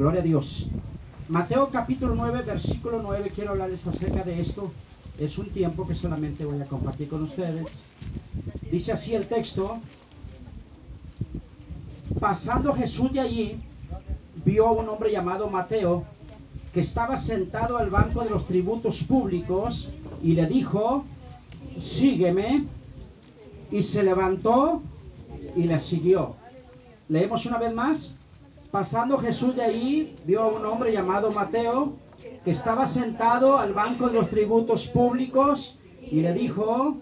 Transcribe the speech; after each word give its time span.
Gloria 0.00 0.22
a 0.22 0.24
Dios. 0.24 0.66
Mateo 1.28 1.68
capítulo 1.68 2.14
9, 2.14 2.40
versículo 2.46 3.02
9, 3.02 3.32
quiero 3.34 3.50
hablarles 3.50 3.86
acerca 3.86 4.24
de 4.24 4.40
esto. 4.40 4.72
Es 5.18 5.36
un 5.36 5.50
tiempo 5.50 5.86
que 5.86 5.94
solamente 5.94 6.46
voy 6.46 6.58
a 6.58 6.64
compartir 6.64 7.06
con 7.06 7.22
ustedes. 7.22 7.66
Dice 8.72 8.92
así 8.92 9.14
el 9.14 9.26
texto. 9.26 9.78
Pasando 12.18 12.72
Jesús 12.72 13.12
de 13.12 13.20
allí, 13.20 13.60
vio 14.42 14.68
a 14.68 14.72
un 14.72 14.88
hombre 14.88 15.12
llamado 15.12 15.50
Mateo, 15.50 16.06
que 16.72 16.80
estaba 16.80 17.18
sentado 17.18 17.76
al 17.76 17.90
banco 17.90 18.24
de 18.24 18.30
los 18.30 18.46
tributos 18.46 19.02
públicos, 19.02 19.90
y 20.22 20.32
le 20.32 20.46
dijo, 20.46 21.04
sígueme. 21.78 22.64
Y 23.70 23.82
se 23.82 24.02
levantó 24.02 24.80
y 25.54 25.64
le 25.64 25.78
siguió. 25.78 26.36
Leemos 27.10 27.44
una 27.44 27.58
vez 27.58 27.74
más. 27.74 28.16
Pasando 28.70 29.18
Jesús 29.18 29.56
de 29.56 29.62
allí, 29.62 30.14
vio 30.24 30.42
a 30.42 30.48
un 30.48 30.64
hombre 30.64 30.92
llamado 30.92 31.32
Mateo, 31.32 31.94
que 32.44 32.52
estaba 32.52 32.86
sentado 32.86 33.58
al 33.58 33.74
banco 33.74 34.08
de 34.08 34.14
los 34.14 34.30
tributos 34.30 34.86
públicos, 34.88 35.76
y 36.08 36.20
le 36.20 36.32
dijo, 36.34 36.96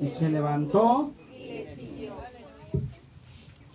y 0.00 0.08
se 0.08 0.28
levantó. 0.28 1.12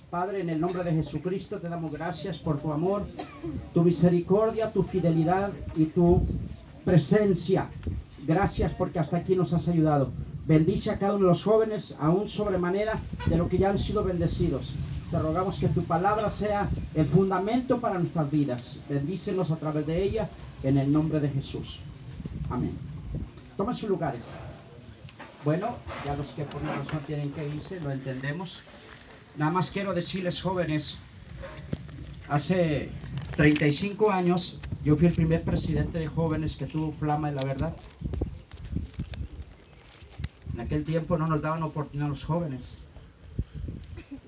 Padre, 0.10 0.42
en 0.42 0.50
el 0.50 0.60
nombre 0.60 0.84
de 0.84 0.92
Jesucristo 0.92 1.60
te 1.60 1.70
damos 1.70 1.92
gracias 1.92 2.38
por 2.38 2.60
tu 2.60 2.74
amor, 2.74 3.06
tu 3.74 3.84
misericordia, 3.84 4.72
tu 4.72 4.84
fidelidad 4.84 5.52
y 5.78 5.86
tu 5.86 6.22
presencia. 6.84 7.70
Gracias 8.26 8.74
porque 8.74 9.00
hasta 9.00 9.18
aquí 9.18 9.36
nos 9.36 9.54
has 9.54 9.70
ayudado. 9.70 10.12
Bendice 10.46 10.92
a 10.92 11.00
cada 11.00 11.14
uno 11.14 11.26
de 11.26 11.32
los 11.32 11.44
jóvenes, 11.44 11.96
aún 12.00 12.28
sobremanera 12.28 13.00
de 13.28 13.38
lo 13.38 13.48
que 13.48 13.58
ya 13.58 13.70
han 13.70 13.80
sido 13.80 14.04
bendecidos. 14.04 14.74
Te 15.12 15.20
rogamos 15.20 15.58
que 15.58 15.70
tu 15.70 15.84
palabra 15.84 16.30
sea 16.30 16.70
el 16.94 17.06
fundamento 17.06 17.80
para 17.80 17.98
nuestras 17.98 18.30
vidas. 18.30 18.80
Bendícenos 18.90 19.52
a 19.52 19.56
través 19.56 19.88
de 19.88 20.04
ella 20.04 20.30
en 20.64 20.78
el 20.78 20.92
nombre 20.92 21.22
de 21.22 21.30
Jesús. 21.30 21.80
Amén. 22.50 22.78
Tomen 23.56 23.74
sus 23.74 23.88
lugares. 23.88 24.36
Bueno, 25.46 25.78
ya 26.04 26.14
los 26.16 26.28
que 26.32 26.44
por 26.44 26.62
razón 26.62 27.00
tienen 27.08 27.32
que 27.32 27.48
irse, 27.48 27.80
lo 27.80 27.92
entendemos. 27.92 28.60
Nada 29.38 29.52
más 29.52 29.72
quiero 29.72 29.94
decirles, 29.94 30.42
jóvenes, 30.42 30.98
hace 32.28 32.90
35 33.38 34.12
años 34.12 34.60
yo 34.84 34.98
fui 34.98 35.08
el 35.08 35.14
primer 35.14 35.44
presidente 35.44 36.00
de 36.00 36.08
jóvenes 36.08 36.58
que 36.58 36.66
tuvo 36.66 36.92
flama 36.92 37.30
de 37.30 37.36
la 37.36 37.46
verdad. 37.46 37.74
En 40.54 40.60
aquel 40.60 40.84
tiempo 40.84 41.18
no 41.18 41.28
nos 41.28 41.42
daban 41.42 41.64
oportunidad 41.64 42.10
los 42.10 42.26
jóvenes 42.26 42.78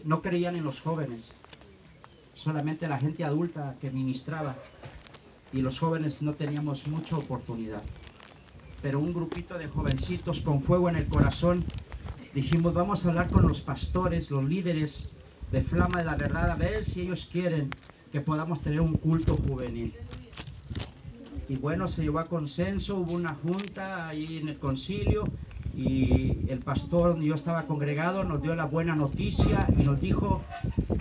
no 0.05 0.22
creían 0.22 0.55
en 0.55 0.64
los 0.64 0.81
jóvenes, 0.81 1.31
solamente 2.33 2.88
la 2.88 2.97
gente 2.97 3.23
adulta 3.23 3.75
que 3.80 3.92
ministraba 3.92 4.55
y 5.52 5.61
los 5.61 5.80
jóvenes 5.80 6.22
no 6.22 6.33
teníamos 6.33 6.88
mucha 6.88 7.17
oportunidad. 7.17 7.81
Pero 8.81 9.00
un 9.00 9.14
grupito 9.14 9.58
de 9.58 9.67
jovencitos 9.67 10.42
con 10.42 10.61
fuego 10.61 10.89
en 10.89 10.95
el 10.95 11.08
corazón 11.08 11.64
dijimos 12.33 12.73
vamos 12.73 13.05
a 13.05 13.09
hablar 13.09 13.30
con 13.30 13.47
los 13.47 13.59
pastores, 13.59 14.31
los 14.31 14.44
líderes 14.44 15.09
de 15.52 15.61
Flama 15.61 16.00
de 16.00 16.05
la 16.05 16.16
Verdad, 16.16 16.52
a 16.52 16.55
ver 16.55 16.83
si 16.83 17.02
ellos 17.02 17.27
quieren 17.31 17.70
que 18.11 18.22
podamos 18.22 18.61
tener 18.61 18.81
un 18.81 18.95
culto 18.97 19.36
juvenil. 19.36 19.94
Y 21.47 21.55
bueno, 21.58 21.88
se 21.88 22.03
llevó 22.03 22.20
a 22.20 22.27
consenso, 22.27 22.97
hubo 22.97 23.14
una 23.14 23.33
junta 23.33 24.08
ahí 24.08 24.38
en 24.38 24.50
el 24.50 24.59
concilio 24.59 25.23
y 25.80 26.44
el 26.50 26.60
pastor 26.60 27.12
donde 27.12 27.28
yo 27.28 27.36
estaba 27.36 27.64
congregado 27.64 28.26
nos 28.26 28.42
dio 28.42 28.54
la 28.54 28.66
buena 28.66 28.96
noticia 28.96 29.72
y 29.78 29.84
nos 29.86 30.02
dijo 30.02 30.42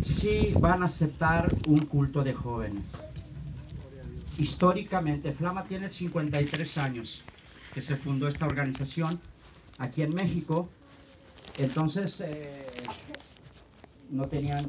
si 0.01 0.55
van 0.61 0.83
a 0.83 0.85
aceptar 0.85 1.53
un 1.67 1.81
culto 1.87 2.23
de 2.23 2.33
jóvenes. 2.33 3.03
Históricamente, 4.39 5.33
Flama 5.33 5.65
tiene 5.65 5.89
53 5.89 6.79
años 6.79 7.25
que 7.75 7.81
se 7.81 7.97
fundó 7.97 8.29
esta 8.29 8.47
organización 8.47 9.19
aquí 9.79 10.03
en 10.03 10.15
México. 10.15 10.69
Entonces, 11.59 12.21
eh, 12.21 12.71
no 14.13 14.27
tenían 14.29 14.65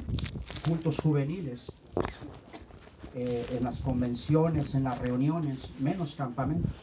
cultos 0.65 0.99
juveniles 1.01 1.71
eh, 3.13 3.45
en 3.51 3.63
las 3.63 3.77
convenciones, 3.77 4.73
en 4.73 4.85
las 4.85 4.97
reuniones, 4.97 5.69
menos 5.79 6.15
campamentos. 6.15 6.73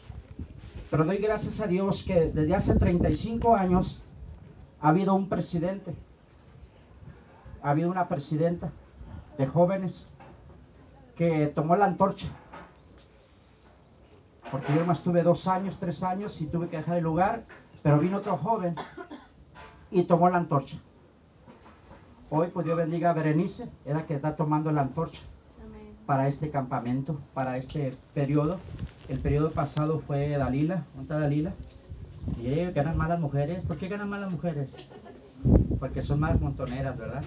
Pero 0.89 1.03
doy 1.03 1.17
gracias 1.17 1.59
a 1.59 1.67
Dios 1.67 2.03
que 2.03 2.27
desde 2.27 2.55
hace 2.55 2.79
35 2.79 3.55
años 3.55 4.03
ha 4.79 4.89
habido 4.89 5.15
un 5.15 5.27
presidente, 5.27 5.93
ha 7.61 7.71
habido 7.71 7.89
una 7.89 8.07
presidenta 8.07 8.71
de 9.37 9.45
jóvenes 9.47 10.07
que 11.15 11.47
tomó 11.47 11.75
la 11.75 11.85
antorcha. 11.85 12.27
Porque 14.49 14.73
yo 14.73 14.85
más 14.85 15.03
tuve 15.03 15.23
dos 15.23 15.47
años, 15.47 15.77
tres 15.77 16.03
años 16.03 16.39
y 16.39 16.45
tuve 16.45 16.69
que 16.69 16.77
dejar 16.77 16.97
el 16.97 17.03
lugar, 17.03 17.43
pero 17.83 17.99
vino 17.99 18.17
otro 18.17 18.37
joven 18.37 18.75
y 19.91 20.03
tomó 20.03 20.29
la 20.29 20.37
antorcha. 20.37 20.77
Hoy, 22.29 22.47
pues 22.53 22.65
Dios 22.65 22.77
bendiga 22.77 23.09
a 23.09 23.13
Berenice, 23.13 23.69
es 23.85 23.93
la 23.93 24.05
que 24.05 24.15
está 24.15 24.35
tomando 24.35 24.71
la 24.71 24.81
antorcha 24.81 25.21
para 26.05 26.29
este 26.29 26.49
campamento, 26.49 27.19
para 27.33 27.57
este 27.57 27.97
periodo. 28.13 28.59
El 29.09 29.19
periodo 29.19 29.51
pasado 29.51 29.99
fue 29.99 30.29
Dalila. 30.29 30.85
¿Dónde 30.93 31.01
está 31.03 31.19
Dalila? 31.19 31.53
Y 32.41 32.71
ganan 32.71 32.97
más 32.97 33.07
las 33.07 33.19
mujeres. 33.19 33.63
¿Por 33.63 33.77
qué 33.77 33.87
ganan 33.87 34.09
más 34.09 34.19
las 34.19 34.31
mujeres? 34.31 34.89
Porque 35.79 36.01
son 36.01 36.19
más 36.19 36.41
montoneras, 36.41 36.97
¿verdad? 36.97 37.23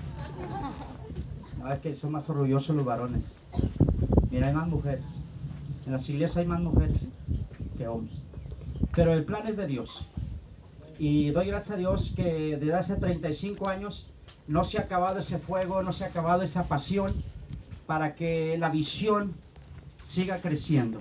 No, 1.59 1.73
es 1.73 1.79
que 1.81 1.95
son 1.95 2.13
más 2.13 2.29
orgullosos 2.29 2.77
los 2.77 2.85
varones. 2.85 3.35
Mira, 4.31 4.49
hay 4.49 4.55
más 4.55 4.69
mujeres. 4.69 5.21
En 5.87 5.93
las 5.93 6.09
iglesias 6.09 6.37
hay 6.37 6.47
más 6.47 6.61
mujeres 6.61 7.09
que 7.79 7.89
hombres. 7.89 8.25
Pero 8.95 9.13
el 9.15 9.25
plan 9.25 9.47
es 9.47 9.57
de 9.57 9.67
Dios. 9.67 10.07
Y 10.99 11.31
doy 11.31 11.47
gracias 11.47 11.77
a 11.77 11.79
Dios 11.79 12.13
que 12.15 12.59
desde 12.59 12.75
hace 12.75 12.97
35 12.97 13.69
años 13.69 14.11
no 14.47 14.65
se 14.65 14.79
ha 14.79 14.83
acabado 14.83 15.19
ese 15.19 15.39
fuego, 15.39 15.83
no 15.83 15.93
se 15.93 16.05
ha 16.05 16.09
acabado 16.09 16.43
esa 16.43 16.69
pasión 16.69 17.15
para 17.87 18.15
que 18.15 18.59
la 18.59 18.69
visión 18.69 19.33
siga 20.03 20.41
creciendo. 20.41 21.01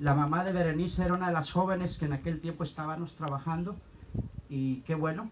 La 0.00 0.14
mamá 0.14 0.42
de 0.42 0.52
Berenice 0.52 1.04
era 1.04 1.14
una 1.14 1.28
de 1.28 1.32
las 1.32 1.52
jóvenes 1.52 1.98
que 1.98 2.06
en 2.06 2.14
aquel 2.14 2.40
tiempo 2.40 2.64
estábamos 2.64 3.14
trabajando 3.14 3.76
y 4.48 4.80
qué 4.80 4.96
bueno, 4.96 5.30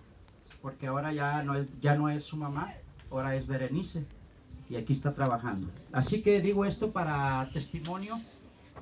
porque 0.61 0.87
ahora 0.87 1.12
ya 1.12 1.43
no, 1.43 2.09
es, 2.09 2.25
su 2.25 2.37
mamá, 2.37 2.72
ahora 3.11 3.34
es 3.34 3.49
Berenice 3.49 4.06
y 4.71 4.77
aquí 4.77 4.93
está 4.93 5.12
trabajando. 5.12 5.67
Así 5.93 6.22
que 6.22 6.41
digo 6.41 6.65
esto 6.65 6.93
para 6.93 7.49
testimonio 7.53 8.21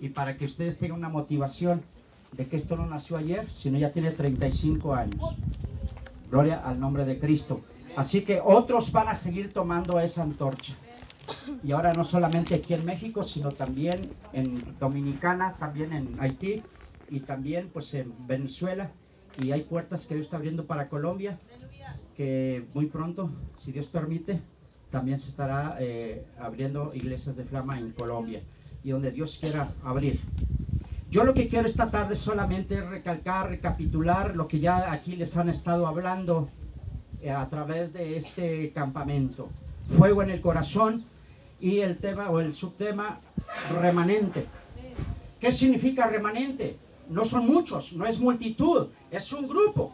y 0.01 0.11
para 0.11 0.37
que 0.37 0.45
ustedes 0.45 0.79
tengan 0.79 0.99
una 0.99 1.09
motivación 1.09 1.83
de 2.33 2.47
que 2.47 2.57
esto 2.57 2.77
no 2.77 2.85
nació 2.85 3.17
ayer, 3.17 3.51
sino 3.51 3.79
ya 3.79 3.91
tiene 3.91 4.11
35 4.11 4.95
años. 4.95 5.35
Gloria 6.31 6.59
al 6.59 6.79
nombre 6.79 7.07
de 7.07 7.19
Cristo. 7.19 7.63
Así 7.97 8.21
que 8.21 8.41
otros 8.45 8.93
van 8.93 9.09
a 9.09 9.15
seguir 9.15 9.53
tomando 9.53 9.99
esa 9.99 10.23
antorcha 10.23 10.75
y 11.63 11.73
ahora 11.73 11.95
no 11.95 12.05
solamente 12.05 12.55
aquí 12.55 12.75
en 12.75 12.85
México, 12.85 13.23
sino 13.23 13.53
también 13.53 14.13
en 14.33 14.79
Dominicana, 14.79 15.57
también 15.59 15.93
en 15.93 16.17
Haití 16.19 16.63
y 17.09 17.21
también 17.21 17.71
pues 17.73 17.95
en 17.95 18.13
Venezuela 18.27 18.91
y 19.43 19.53
hay 19.53 19.63
puertas 19.63 20.07
que 20.07 20.15
Dios 20.15 20.27
está 20.27 20.37
abriendo 20.37 20.65
para 20.67 20.89
Colombia 20.89 21.39
que 22.17 22.67
muy 22.75 22.87
pronto, 22.87 23.31
si 23.57 23.73
Dios 23.73 23.87
permite, 23.87 24.41
también 24.91 25.19
se 25.19 25.31
estará 25.31 25.77
eh, 25.81 26.25
abriendo 26.39 26.93
iglesias 26.95 27.37
de 27.37 27.45
flama 27.45 27.79
en 27.79 27.93
Colombia 27.93 28.41
y 28.85 28.91
donde 28.91 29.11
Dios 29.11 29.39
quiera 29.41 29.73
abrir. 29.83 30.21
Yo 31.11 31.25
lo 31.25 31.35
que 31.35 31.49
quiero 31.49 31.67
esta 31.67 31.91
tarde 31.91 32.15
solamente 32.15 32.75
es 32.75 32.87
recalcar, 32.87 33.49
recapitular 33.49 34.37
lo 34.37 34.47
que 34.47 34.61
ya 34.61 34.93
aquí 34.93 35.17
les 35.17 35.37
han 35.37 35.49
estado 35.49 35.87
hablando 35.87 36.49
eh, 37.23 37.31
a 37.31 37.49
través 37.49 37.93
de 37.93 38.17
este 38.17 38.71
campamento. 38.73 39.49
Fuego 39.89 40.23
en 40.23 40.31
el 40.31 40.41
corazón, 40.41 41.05
y 41.61 41.81
el 41.81 41.99
tema 41.99 42.31
o 42.31 42.41
el 42.41 42.55
subtema 42.55 43.21
remanente. 43.81 44.47
¿Qué 45.39 45.53
significa 45.53 46.07
remanente? 46.07 46.77
No 47.09 47.25
son 47.25 47.47
muchos, 47.47 47.93
no 47.93 48.07
es 48.07 48.19
multitud, 48.21 48.89
es 49.11 49.33
un 49.33 49.49
grupo. 49.49 49.93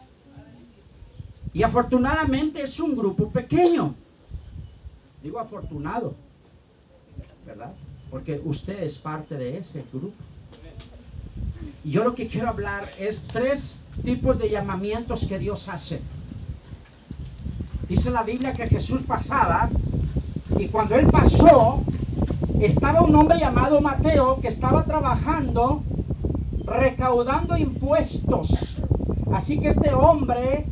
Y 1.53 1.63
afortunadamente 1.63 2.61
es 2.61 2.79
un 2.79 2.95
grupo 2.95 3.29
pequeño. 3.29 3.95
Digo 5.23 5.39
afortunado, 5.39 6.15
¿verdad? 7.45 7.73
Porque 8.11 8.39
usted 8.43 8.83
es 8.83 8.97
parte 8.97 9.35
de 9.35 9.57
ese 9.57 9.83
grupo. 9.91 10.13
Y 11.83 11.91
yo 11.91 12.03
lo 12.03 12.13
que 12.13 12.27
quiero 12.27 12.49
hablar 12.49 12.89
es 12.99 13.25
tres 13.27 13.85
tipos 14.03 14.37
de 14.37 14.49
llamamientos 14.49 15.25
que 15.25 15.39
Dios 15.39 15.67
hace. 15.69 15.99
Dice 17.87 18.11
la 18.11 18.23
Biblia 18.23 18.53
que 18.53 18.67
Jesús 18.67 19.01
pasaba 19.03 19.69
y 20.59 20.67
cuando 20.69 20.95
él 20.95 21.07
pasó, 21.07 21.81
estaba 22.59 23.01
un 23.01 23.15
hombre 23.15 23.39
llamado 23.39 23.79
Mateo 23.81 24.39
que 24.41 24.47
estaba 24.47 24.83
trabajando 24.83 25.83
recaudando 26.65 27.57
impuestos. 27.57 28.81
Así 29.31 29.59
que 29.59 29.67
este 29.67 29.93
hombre 29.93 30.65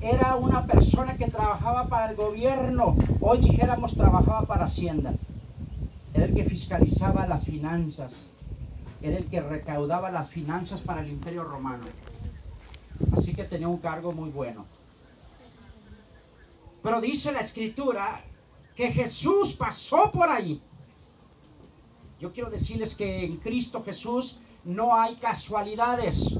era 0.00 0.36
una 0.36 0.66
persona 0.66 1.16
que 1.16 1.26
trabajaba 1.26 1.88
para 1.88 2.10
el 2.10 2.16
gobierno. 2.16 2.96
Hoy 3.20 3.38
dijéramos 3.38 3.94
trabajaba 3.94 4.42
para 4.42 4.64
Hacienda. 4.64 5.12
era 6.14 6.26
el 6.26 6.34
que 6.34 6.44
fiscalizaba 6.44 7.26
las 7.26 7.44
finanzas, 7.44 8.28
era 9.00 9.16
el 9.16 9.24
que 9.24 9.40
recaudaba 9.40 10.10
las 10.10 10.30
finanzas 10.30 10.80
para 10.80 11.00
el 11.00 11.10
imperio 11.10 11.44
romano. 11.44 11.84
Así 13.16 13.34
que 13.34 13.44
tenía 13.44 13.68
un 13.68 13.78
cargo 13.78 14.12
muy 14.12 14.30
bueno. 14.30 14.64
Pero 16.82 17.00
dice 17.00 17.32
la 17.32 17.40
escritura 17.40 18.20
que 18.74 18.90
Jesús 18.90 19.54
pasó 19.54 20.10
por 20.12 20.28
ahí. 20.28 20.60
Yo 22.18 22.32
quiero 22.32 22.50
decirles 22.50 22.94
que 22.94 23.24
en 23.24 23.36
Cristo 23.38 23.82
Jesús 23.84 24.40
no 24.64 24.94
hay 24.94 25.16
casualidades, 25.16 26.38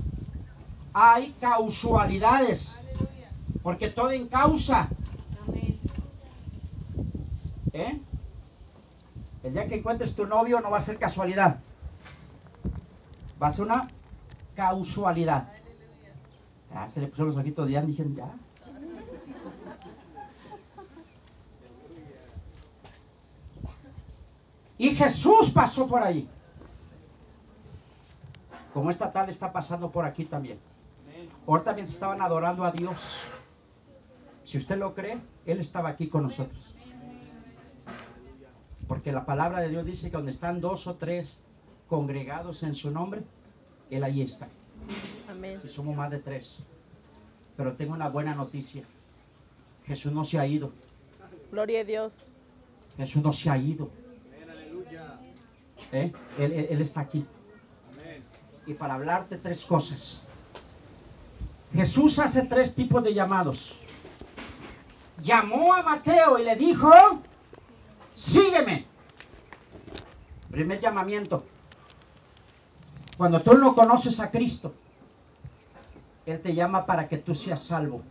hay 0.93 1.35
causalidades, 1.41 2.79
porque 3.63 3.89
todo 3.89 4.11
en 4.13 4.29
causa. 4.29 4.89
¿Eh? 7.73 8.01
El 9.43 9.53
día 9.53 9.67
que 9.67 9.77
encuentres 9.77 10.15
tu 10.15 10.27
novio 10.27 10.61
no 10.61 10.71
va 10.71 10.77
a 10.77 10.81
ser 10.81 10.99
casualidad, 10.99 11.59
va 13.43 13.49
a 13.49 13.53
ser 13.53 13.65
una 13.65 13.89
causalidad. 14.55 15.49
Ah, 16.75 16.87
se 16.87 17.01
le 17.01 17.09
puso 17.09 17.25
los 17.25 17.37
ojitos 17.37 17.67
de 17.67 17.73
ya, 17.73 17.83
dijeron 17.83 18.15
ya. 18.15 18.33
Y 24.79 24.95
Jesús 24.95 25.51
pasó 25.51 25.87
por 25.87 26.03
ahí. 26.03 26.29
Como 28.73 28.91
esta 28.91 29.13
tarde 29.13 29.31
está 29.31 29.53
pasando 29.53 29.91
por 29.91 30.05
aquí 30.05 30.25
también. 30.25 30.59
Ahorita 31.47 31.71
también 31.71 31.89
estaban 31.89 32.23
adorando 32.23 32.65
a 32.65 32.73
Dios. 32.73 32.97
Si 34.45 34.59
usted 34.59 34.79
lo 34.79 34.95
cree, 34.95 35.19
Él 35.47 35.61
estaba 35.61 35.91
aquí 35.91 36.09
con 36.09 36.23
nosotros. 36.23 36.75
Porque 38.89 39.13
la 39.13 39.25
palabra 39.25 39.61
de 39.61 39.69
Dios 39.69 39.85
dice 39.85 40.11
que 40.11 40.17
donde 40.17 40.33
están 40.33 40.61
dos 40.61 40.87
o 40.87 40.95
tres 40.97 41.45
congregados 41.89 42.63
en 42.63 42.75
su 42.75 42.91
nombre, 42.91 43.23
Él 43.91 44.05
ahí 44.05 44.23
está. 44.23 44.49
Amén. 45.31 45.61
Y 45.63 45.69
somos 45.69 45.97
más 45.97 46.11
de 46.11 46.19
tres. 46.19 46.59
Pero 47.57 47.75
tengo 47.75 47.93
una 47.93 48.09
buena 48.09 48.35
noticia. 48.35 48.83
Jesús 49.85 50.13
no 50.13 50.25
se 50.25 50.39
ha 50.39 50.47
ido. 50.47 50.73
Gloria 51.51 51.81
a 51.81 51.85
Dios. 51.85 52.29
Jesús 52.97 53.23
no 53.23 53.33
se 53.33 53.51
ha 53.51 53.59
ido. 53.59 53.91
¿Eh? 55.91 56.13
Él, 56.39 56.53
él- 56.53 56.67
Él 56.71 56.81
está 56.81 57.01
aquí. 57.01 57.27
Y 58.67 58.75
para 58.75 58.95
hablarte 58.95 59.37
tres 59.39 59.65
cosas. 59.65 60.21
Jesús 61.75 62.19
hace 62.19 62.43
tres 62.43 62.75
tipos 62.75 63.03
de 63.03 63.13
llamados. 63.15 63.81
Llamó 65.23 65.75
a 65.75 65.83
Mateo 65.83 66.39
y 66.39 66.45
le 66.45 66.55
dijo, 66.57 66.91
sígueme. 68.15 68.87
Primer 70.51 70.81
llamamiento. 70.81 71.45
Cuando 73.17 73.41
tú 73.43 73.57
no 73.57 73.75
conoces 73.75 74.21
a 74.21 74.31
Cristo, 74.31 74.75
Él 76.27 76.41
te 76.41 76.55
llama 76.55 76.87
para 76.87 77.09
que 77.09 77.19
tú 77.19 77.35
seas 77.35 77.63
salvo. 77.63 78.03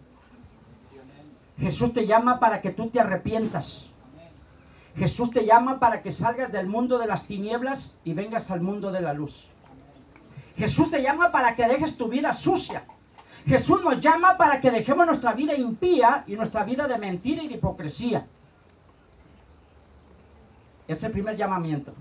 Jesús 1.59 1.93
te 1.93 2.07
llama 2.07 2.39
para 2.39 2.61
que 2.61 2.71
tú 2.71 2.89
te 2.89 2.99
arrepientas. 2.99 3.85
Jesús 4.95 5.31
te 5.31 5.45
llama 5.45 5.79
para 5.79 6.01
que 6.01 6.11
salgas 6.11 6.51
del 6.51 6.67
mundo 6.67 6.97
de 6.97 7.07
las 7.07 7.25
tinieblas 7.25 7.93
y 8.03 8.13
vengas 8.13 8.51
al 8.51 8.61
mundo 8.61 8.91
de 8.91 9.01
la 9.01 9.13
luz. 9.13 9.47
Jesús 10.57 10.91
te 10.91 11.01
llama 11.01 11.31
para 11.31 11.55
que 11.55 11.67
dejes 11.67 11.97
tu 11.97 12.07
vida 12.07 12.33
sucia. 12.33 12.85
Jesús 13.45 13.81
nos 13.83 13.99
llama 13.99 14.37
para 14.37 14.61
que 14.61 14.69
dejemos 14.69 15.05
nuestra 15.05 15.33
vida 15.33 15.55
impía 15.55 16.23
y 16.27 16.35
nuestra 16.35 16.63
vida 16.63 16.87
de 16.87 16.97
mentira 16.97 17.41
y 17.41 17.47
de 17.47 17.55
hipocresía. 17.55 18.27
Es 20.87 21.03
el 21.03 21.11
primer 21.11 21.37
llamamiento. 21.37 21.93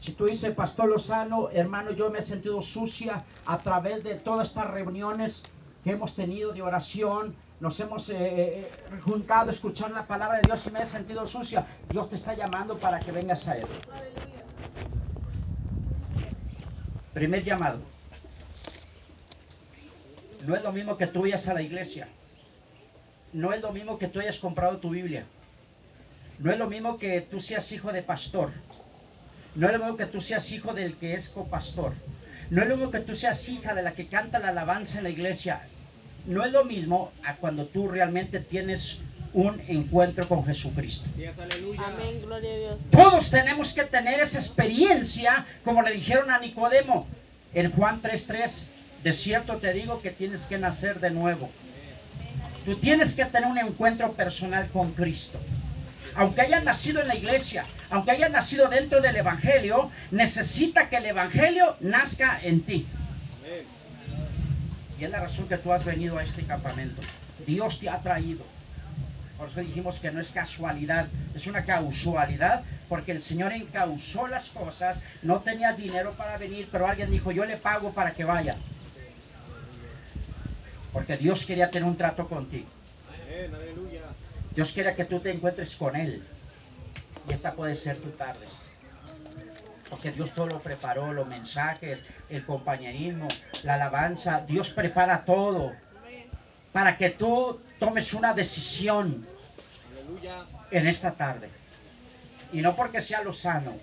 Si 0.00 0.12
tú 0.12 0.26
dices, 0.26 0.54
Pastor 0.54 0.88
Lozano, 0.88 1.48
hermano, 1.50 1.92
yo 1.92 2.10
me 2.10 2.18
he 2.18 2.22
sentido 2.22 2.60
sucia 2.62 3.24
a 3.46 3.58
través 3.58 4.02
de 4.04 4.16
todas 4.16 4.48
estas 4.48 4.70
reuniones 4.70 5.44
que 5.82 5.92
hemos 5.92 6.14
tenido 6.14 6.52
de 6.52 6.62
oración, 6.62 7.34
nos 7.60 7.78
hemos 7.80 8.08
eh, 8.10 8.16
eh, 8.18 8.70
juntado 9.04 9.50
a 9.50 9.52
escuchar 9.52 9.90
la 9.90 10.06
palabra 10.06 10.38
de 10.38 10.42
Dios 10.44 10.66
y 10.66 10.70
me 10.70 10.82
he 10.82 10.86
sentido 10.86 11.26
sucia, 11.26 11.66
Dios 11.88 12.10
te 12.10 12.16
está 12.16 12.34
llamando 12.34 12.78
para 12.78 13.00
que 13.00 13.12
vengas 13.12 13.46
a 13.48 13.56
Él. 13.56 13.66
Primer 17.12 17.44
llamado. 17.44 17.78
No 20.46 20.56
es 20.56 20.62
lo 20.62 20.72
mismo 20.72 20.96
que 20.98 21.06
tú 21.06 21.22
vayas 21.22 21.48
a 21.48 21.54
la 21.54 21.62
iglesia. 21.62 22.08
No 23.32 23.52
es 23.52 23.62
lo 23.62 23.72
mismo 23.72 23.98
que 23.98 24.08
tú 24.08 24.20
hayas 24.20 24.38
comprado 24.38 24.78
tu 24.78 24.90
Biblia. 24.90 25.24
No 26.38 26.50
es 26.52 26.58
lo 26.58 26.68
mismo 26.68 26.98
que 26.98 27.20
tú 27.20 27.40
seas 27.40 27.70
hijo 27.72 27.92
de 27.92 28.02
pastor. 28.02 28.50
No 29.54 29.68
es 29.68 29.72
lo 29.72 29.78
mismo 29.78 29.96
que 29.96 30.06
tú 30.06 30.20
seas 30.20 30.50
hijo 30.50 30.74
del 30.74 30.96
que 30.96 31.14
es 31.14 31.30
copastor. 31.30 31.94
No 32.50 32.62
es 32.62 32.68
lo 32.68 32.76
mismo 32.76 32.90
que 32.90 33.00
tú 33.00 33.14
seas 33.14 33.48
hija 33.48 33.74
de 33.74 33.82
la 33.82 33.92
que 33.92 34.08
canta 34.08 34.40
la 34.40 34.48
alabanza 34.48 34.98
en 34.98 35.04
la 35.04 35.10
iglesia. 35.10 35.62
No 36.26 36.44
es 36.44 36.52
lo 36.52 36.64
mismo 36.64 37.12
a 37.22 37.36
cuando 37.36 37.66
tú 37.66 37.88
realmente 37.88 38.40
tienes 38.40 39.00
un 39.34 39.60
encuentro 39.66 40.26
con 40.28 40.44
Jesucristo. 40.44 41.08
Amén. 41.16 42.22
Gloria 42.22 42.50
a 42.52 42.56
Dios. 42.56 42.80
Todos 42.90 43.30
tenemos 43.30 43.72
que 43.74 43.84
tener 43.84 44.20
esa 44.20 44.38
experiencia, 44.38 45.44
como 45.64 45.82
le 45.82 45.92
dijeron 45.92 46.30
a 46.30 46.38
Nicodemo 46.38 47.06
en 47.52 47.70
Juan 47.72 48.00
3:3. 48.00 48.68
De 49.02 49.12
cierto 49.12 49.56
te 49.56 49.72
digo 49.74 50.00
que 50.00 50.10
tienes 50.10 50.44
que 50.44 50.56
nacer 50.56 51.00
de 51.00 51.10
nuevo. 51.10 51.50
Tú 52.64 52.76
tienes 52.76 53.14
que 53.14 53.26
tener 53.26 53.50
un 53.50 53.58
encuentro 53.58 54.12
personal 54.12 54.68
con 54.72 54.92
Cristo. 54.92 55.38
Aunque 56.16 56.42
hayas 56.42 56.64
nacido 56.64 57.02
en 57.02 57.08
la 57.08 57.16
iglesia, 57.16 57.66
aunque 57.90 58.12
hayas 58.12 58.30
nacido 58.30 58.68
dentro 58.68 59.00
del 59.02 59.16
Evangelio, 59.16 59.90
necesita 60.10 60.88
que 60.88 60.96
el 60.96 61.06
Evangelio 61.06 61.76
nazca 61.80 62.40
en 62.42 62.62
ti. 62.62 62.86
Y 65.04 65.06
es 65.06 65.12
la 65.12 65.20
razón 65.20 65.46
que 65.48 65.58
tú 65.58 65.70
has 65.70 65.84
venido 65.84 66.16
a 66.16 66.24
este 66.24 66.44
campamento. 66.44 67.02
Dios 67.46 67.78
te 67.78 67.90
ha 67.90 68.00
traído. 68.00 68.42
Por 69.36 69.48
eso 69.48 69.60
dijimos 69.60 69.98
que 69.98 70.10
no 70.10 70.18
es 70.18 70.30
casualidad, 70.30 71.08
es 71.34 71.46
una 71.46 71.66
causalidad, 71.66 72.64
porque 72.88 73.12
el 73.12 73.20
Señor 73.20 73.52
encausó 73.52 74.28
las 74.28 74.48
cosas, 74.48 75.02
no 75.20 75.40
tenía 75.40 75.74
dinero 75.74 76.12
para 76.12 76.38
venir, 76.38 76.70
pero 76.72 76.86
alguien 76.86 77.10
dijo, 77.10 77.32
yo 77.32 77.44
le 77.44 77.58
pago 77.58 77.92
para 77.92 78.14
que 78.14 78.24
vaya. 78.24 78.54
Porque 80.90 81.18
Dios 81.18 81.44
quería 81.44 81.70
tener 81.70 81.86
un 81.86 81.98
trato 81.98 82.26
contigo. 82.26 82.68
Dios 84.54 84.72
quería 84.72 84.96
que 84.96 85.04
tú 85.04 85.20
te 85.20 85.32
encuentres 85.32 85.76
con 85.76 85.96
Él. 85.96 86.24
Y 87.28 87.34
esta 87.34 87.52
puede 87.52 87.76
ser 87.76 87.98
tu 87.98 88.08
tarde. 88.12 88.46
Porque 89.94 90.10
Dios 90.10 90.32
todo 90.32 90.48
lo 90.48 90.60
preparó, 90.60 91.12
los 91.12 91.28
mensajes, 91.28 92.04
el 92.28 92.44
compañerismo, 92.44 93.28
la 93.62 93.74
alabanza. 93.74 94.40
Dios 94.40 94.70
prepara 94.70 95.24
todo 95.24 95.72
para 96.72 96.96
que 96.96 97.10
tú 97.10 97.60
tomes 97.78 98.12
una 98.12 98.34
decisión 98.34 99.24
en 100.72 100.88
esta 100.88 101.12
tarde. 101.12 101.48
Y 102.52 102.60
no 102.60 102.74
porque 102.74 103.00
sea 103.00 103.22
lo 103.22 103.32
sano, 103.32 103.74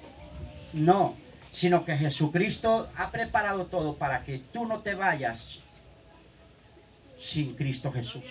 no, 0.74 1.16
sino 1.50 1.86
que 1.86 1.96
Jesucristo 1.96 2.90
ha 2.98 3.10
preparado 3.10 3.68
todo 3.68 3.96
para 3.96 4.26
que 4.26 4.40
tú 4.40 4.66
no 4.66 4.80
te 4.80 4.96
vayas 4.96 5.60
sin 7.18 7.56
Cristo 7.56 7.90
Jesús. 7.90 8.26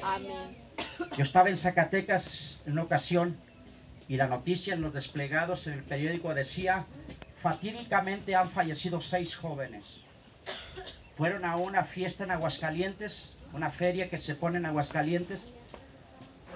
Amén. 0.00 0.56
Yo 1.16 1.24
estaba 1.24 1.48
en 1.48 1.56
Zacatecas 1.56 2.60
en 2.66 2.74
una 2.74 2.84
ocasión 2.84 3.36
y 4.08 4.16
la 4.16 4.26
noticia 4.26 4.74
en 4.74 4.82
los 4.82 4.92
desplegados 4.92 5.66
en 5.66 5.74
el 5.74 5.82
periódico 5.82 6.34
decía, 6.34 6.86
fatídicamente 7.40 8.36
han 8.36 8.50
fallecido 8.50 9.00
seis 9.00 9.34
jóvenes. 9.34 10.00
Fueron 11.16 11.44
a 11.44 11.56
una 11.56 11.84
fiesta 11.84 12.24
en 12.24 12.30
Aguascalientes, 12.30 13.36
una 13.52 13.70
feria 13.70 14.10
que 14.10 14.18
se 14.18 14.34
pone 14.34 14.58
en 14.58 14.66
Aguascalientes, 14.66 15.48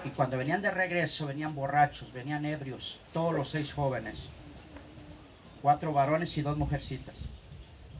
y 0.05 0.09
cuando 0.09 0.37
venían 0.37 0.61
de 0.61 0.71
regreso 0.71 1.27
venían 1.27 1.55
borrachos, 1.55 2.13
venían 2.13 2.45
ebrios, 2.45 2.99
todos 3.13 3.33
los 3.33 3.49
seis 3.49 3.73
jóvenes, 3.73 4.29
cuatro 5.61 5.91
varones 5.91 6.37
y 6.37 6.41
dos 6.41 6.57
mujercitas. 6.57 7.15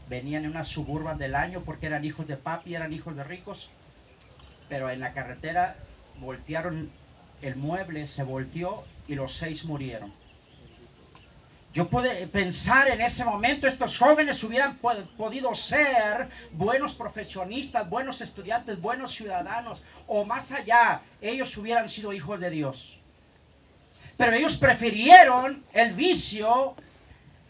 Venían 0.08 0.46
en 0.46 0.52
una 0.52 0.64
suburban 0.64 1.18
del 1.18 1.36
año 1.36 1.62
porque 1.62 1.88
eran 1.88 2.06
hijos 2.06 2.28
de 2.28 2.38
papi, 2.38 2.76
eran 2.76 2.94
hijos 2.94 3.16
de 3.16 3.24
ricos, 3.24 3.70
pero 4.68 4.90
en 4.90 5.00
la 5.00 5.14
carretera 5.14 5.76
voltearon 6.20 6.92
el 7.42 7.56
mueble, 7.56 8.08
se 8.08 8.24
volteó 8.24 8.84
y 9.08 9.16
los 9.16 9.34
seis 9.34 9.66
murieron. 9.66 10.14
Yo 11.72 11.88
pude 11.88 12.26
pensar 12.28 12.90
en 12.90 13.00
ese 13.00 13.24
momento, 13.24 13.68
estos 13.68 13.98
jóvenes 13.98 14.44
hubieran 14.44 14.78
po- 14.78 14.96
podido 15.18 15.54
ser 15.54 16.28
buenos 16.52 16.96
profesionistas, 16.96 17.88
buenos 17.88 18.22
estudiantes, 18.22 18.82
buenos 18.82 19.14
ciudadanos, 19.14 19.84
o 20.08 20.26
más 20.26 20.52
allá, 20.52 21.02
ellos 21.22 21.56
hubieran 21.58 21.88
sido 21.88 22.12
hijos 22.12 22.40
de 22.40 22.50
Dios. 22.50 22.98
Pero 24.18 24.34
ellos 24.36 24.58
prefirieron 24.58 25.64
el 25.74 25.94
vicio, 25.94 26.76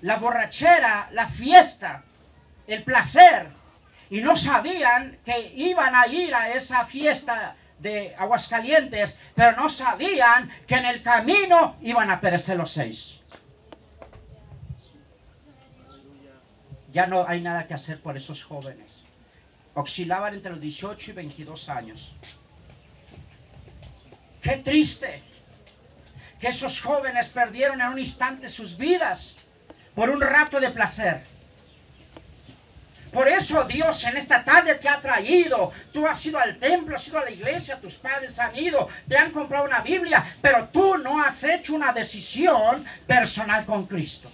la 0.02 0.18
borrachera, 0.18 1.10
la 1.14 1.28
fiesta, 1.28 2.04
el 2.68 2.84
placer, 2.84 3.48
y 4.10 4.20
no 4.20 4.36
sabían 4.36 5.18
que 5.24 5.54
iban 5.56 5.96
a 5.96 6.08
ir 6.08 6.36
a 6.36 6.52
esa 6.52 6.86
fiesta 6.86 7.56
de 7.80 8.16
Aguascalientes, 8.18 9.20
pero 9.36 9.56
no 9.56 9.70
sabían 9.70 10.50
que 10.68 10.76
en 10.76 10.86
el 10.86 11.02
camino 11.02 11.78
iban 11.82 12.12
a 12.12 12.20
perecer 12.20 12.58
los 12.58 12.72
seis. 12.72 13.20
Ya 16.92 17.08
no 17.08 17.28
hay 17.28 17.42
nada 17.42 17.68
que 17.68 17.74
hacer 17.74 18.02
por 18.02 18.18
esos 18.18 18.44
jóvenes. 18.44 19.04
Oscilaban 19.76 20.34
entre 20.34 20.52
los 20.52 20.62
18 20.62 21.12
y 21.12 21.14
22 21.14 21.70
años. 21.70 22.14
Qué 24.42 24.58
triste 24.58 25.22
que 26.40 26.48
esos 26.48 26.82
jóvenes 26.82 27.30
perdieron 27.30 27.82
en 27.82 27.88
un 27.90 28.00
instante 28.00 28.50
sus 28.50 28.78
vidas 28.78 29.36
por 29.94 30.10
un 30.10 30.22
rato 30.22 30.60
de 30.60 30.72
placer. 30.72 31.24
Por 33.12 33.28
eso 33.28 33.64
Dios 33.64 34.04
en 34.06 34.18
esta 34.18 34.44
tarde 34.44 34.76
te 34.76 34.88
ha 34.88 35.02
traído. 35.02 35.72
Tú 35.92 36.08
has 36.08 36.24
ido 36.26 36.38
al 36.38 36.58
templo, 36.58 36.96
has 36.96 37.08
ido 37.08 37.20
a 37.20 37.26
la 37.26 37.32
iglesia, 37.32 37.80
tus 37.82 37.96
padres 37.96 38.38
han 38.40 38.56
ido, 38.56 38.88
te 39.08 39.18
han 39.18 39.32
comprado 39.32 39.66
una 39.66 39.82
Biblia, 39.82 40.24
pero 40.42 40.68
tú 40.70 40.98
no 40.98 41.24
has 41.24 41.44
hecho 41.44 41.74
una 41.74 41.92
decisión 41.92 42.86
personal 43.08 43.66
con 43.66 43.88
Cristo. 43.88 44.30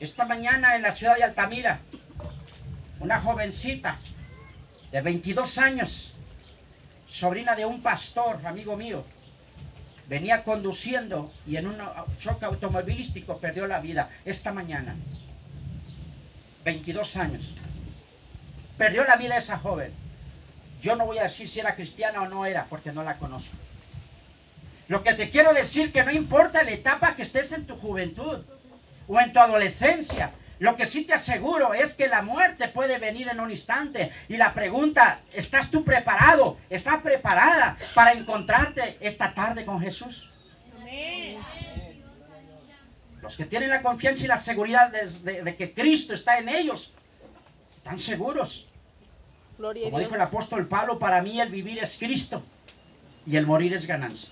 Esta 0.00 0.26
mañana 0.26 0.74
en 0.74 0.82
la 0.82 0.92
ciudad 0.92 1.16
de 1.16 1.24
Altamira, 1.24 1.78
una 2.98 3.20
jovencita 3.20 3.98
de 4.90 5.00
22 5.00 5.58
años, 5.58 6.14
sobrina 7.06 7.54
de 7.54 7.64
un 7.64 7.80
pastor, 7.80 8.44
amigo 8.44 8.76
mío, 8.76 9.04
venía 10.08 10.42
conduciendo 10.42 11.32
y 11.46 11.56
en 11.56 11.68
un 11.68 11.76
choque 12.18 12.44
automovilístico 12.44 13.38
perdió 13.38 13.66
la 13.66 13.80
vida 13.80 14.10
esta 14.24 14.52
mañana. 14.52 14.96
22 16.64 17.16
años. 17.16 17.54
Perdió 18.78 19.04
la 19.04 19.16
vida 19.16 19.36
esa 19.36 19.58
joven. 19.58 19.92
Yo 20.82 20.96
no 20.96 21.06
voy 21.06 21.18
a 21.18 21.24
decir 21.24 21.48
si 21.48 21.60
era 21.60 21.76
cristiana 21.76 22.22
o 22.22 22.28
no 22.28 22.46
era, 22.46 22.64
porque 22.66 22.92
no 22.92 23.02
la 23.02 23.14
conozco. 23.16 23.56
Lo 24.88 25.02
que 25.02 25.14
te 25.14 25.30
quiero 25.30 25.54
decir 25.54 25.92
que 25.92 26.04
no 26.04 26.10
importa 26.10 26.62
la 26.62 26.72
etapa 26.72 27.16
que 27.16 27.22
estés 27.22 27.52
en 27.52 27.66
tu 27.66 27.76
juventud 27.76 28.40
o 29.08 29.20
en 29.20 29.32
tu 29.32 29.38
adolescencia, 29.38 30.32
lo 30.58 30.76
que 30.76 30.86
sí 30.86 31.04
te 31.04 31.14
aseguro 31.14 31.74
es 31.74 31.94
que 31.94 32.08
la 32.08 32.22
muerte 32.22 32.68
puede 32.68 32.98
venir 32.98 33.28
en 33.28 33.40
un 33.40 33.50
instante. 33.50 34.12
Y 34.28 34.36
la 34.36 34.52
pregunta, 34.52 35.20
¿estás 35.32 35.70
tú 35.70 35.84
preparado? 35.84 36.58
¿Estás 36.70 37.02
preparada 37.02 37.76
para 37.94 38.12
encontrarte 38.12 38.98
esta 39.00 39.32
tarde 39.32 39.64
con 39.64 39.80
Jesús? 39.80 40.30
Los 43.24 43.36
que 43.36 43.46
tienen 43.46 43.70
la 43.70 43.80
confianza 43.80 44.22
y 44.22 44.26
la 44.26 44.36
seguridad 44.36 44.92
de, 44.92 45.56
que 45.56 45.72
Cristo 45.72 46.12
está 46.12 46.38
en 46.38 46.50
ellos, 46.50 46.92
están 47.74 47.98
seguros. 47.98 48.68
Como 49.56 49.98
dijo 49.98 50.14
el 50.14 50.20
apóstol 50.20 50.68
Pablo, 50.68 50.98
para 50.98 51.22
mí 51.22 51.40
el 51.40 51.48
vivir 51.48 51.78
es 51.78 51.96
Cristo 51.96 52.42
y 53.26 53.38
el 53.38 53.46
morir 53.46 53.72
es 53.72 53.86
ganancia. 53.86 54.28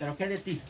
Pero 0.00 0.16
¿qué 0.16 0.26
de 0.26 0.38
ti? 0.38 0.60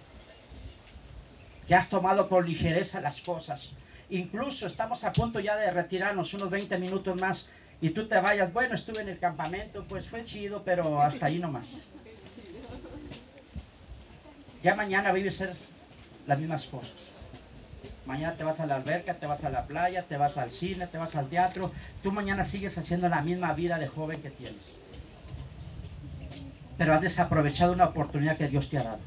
Que 1.66 1.74
has 1.74 1.88
tomado 1.88 2.28
con 2.28 2.46
ligereza 2.46 3.00
las 3.00 3.22
cosas. 3.22 3.70
Incluso 4.10 4.66
estamos 4.66 5.04
a 5.04 5.14
punto 5.14 5.40
ya 5.40 5.56
de 5.56 5.70
retirarnos 5.70 6.34
unos 6.34 6.50
20 6.50 6.76
minutos 6.76 7.16
más 7.16 7.48
y 7.80 7.90
tú 7.90 8.08
te 8.08 8.20
vayas. 8.20 8.52
Bueno, 8.52 8.74
estuve 8.74 9.00
en 9.00 9.08
el 9.08 9.18
campamento, 9.18 9.86
pues 9.88 10.06
fue 10.06 10.22
chido, 10.22 10.62
pero 10.64 11.00
hasta 11.00 11.26
ahí 11.26 11.38
nomás. 11.38 11.68
Ya 14.62 14.74
mañana 14.74 15.12
vive 15.12 15.30
ser 15.30 15.56
las 16.26 16.38
mismas 16.38 16.64
cosas. 16.66 16.92
Mañana 18.04 18.36
te 18.36 18.44
vas 18.44 18.60
a 18.60 18.66
la 18.66 18.76
alberca, 18.76 19.14
te 19.14 19.26
vas 19.26 19.42
a 19.44 19.50
la 19.50 19.66
playa, 19.66 20.04
te 20.04 20.16
vas 20.16 20.38
al 20.38 20.52
cine, 20.52 20.86
te 20.86 20.96
vas 20.96 21.16
al 21.16 21.28
teatro. 21.28 21.72
Tú 22.02 22.12
mañana 22.12 22.44
sigues 22.44 22.78
haciendo 22.78 23.08
la 23.08 23.22
misma 23.22 23.52
vida 23.52 23.78
de 23.78 23.88
joven 23.88 24.22
que 24.22 24.30
tienes. 24.30 24.60
Pero 26.78 26.94
has 26.94 27.00
desaprovechado 27.00 27.72
una 27.72 27.86
oportunidad 27.86 28.36
que 28.36 28.48
Dios 28.48 28.68
te 28.68 28.78
ha 28.78 28.84
dado. 28.84 29.00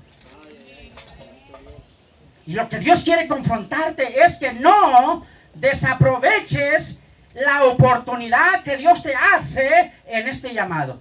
Y 2.45 2.53
lo 2.53 2.67
que 2.67 2.79
Dios 2.79 3.03
quiere 3.03 3.27
confrontarte 3.27 4.21
es 4.21 4.37
que 4.37 4.53
no 4.53 5.25
desaproveches 5.53 7.03
la 7.35 7.65
oportunidad 7.65 8.63
que 8.63 8.75
Dios 8.75 9.03
te 9.03 9.13
hace 9.15 9.93
en 10.07 10.27
este 10.27 10.53
llamado. 10.53 10.99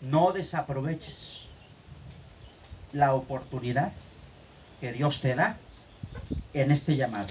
No 0.00 0.32
desaproveches 0.32 1.39
la 2.92 3.14
oportunidad 3.14 3.92
que 4.80 4.92
Dios 4.92 5.20
te 5.20 5.34
da 5.34 5.56
en 6.54 6.70
este 6.70 6.96
llamado. 6.96 7.28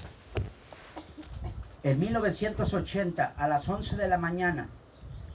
En 1.84 2.00
1980, 2.00 3.34
a 3.38 3.48
las 3.48 3.68
11 3.68 3.96
de 3.98 4.08
la 4.08 4.18
mañana, 4.18 4.68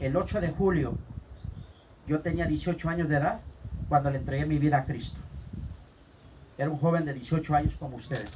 el 0.00 0.16
8 0.16 0.40
de 0.40 0.48
julio, 0.48 0.94
yo 2.06 2.20
tenía 2.20 2.46
18 2.46 2.88
años 2.88 3.08
de 3.08 3.16
edad 3.16 3.40
cuando 3.88 4.10
le 4.10 4.18
entregué 4.18 4.46
mi 4.46 4.58
vida 4.58 4.78
a 4.78 4.84
Cristo. 4.84 5.20
Era 6.56 6.70
un 6.70 6.78
joven 6.78 7.04
de 7.04 7.14
18 7.14 7.54
años 7.54 7.74
como 7.78 7.96
ustedes. 7.96 8.30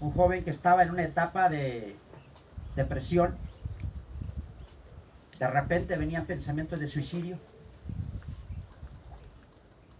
Un 0.00 0.12
joven 0.12 0.44
que 0.44 0.50
estaba 0.50 0.82
en 0.82 0.90
una 0.90 1.02
etapa 1.02 1.48
de 1.48 1.96
depresión. 2.76 3.34
De 5.38 5.46
repente 5.46 5.96
venían 5.96 6.26
pensamientos 6.26 6.78
de 6.78 6.86
suicidio 6.86 7.38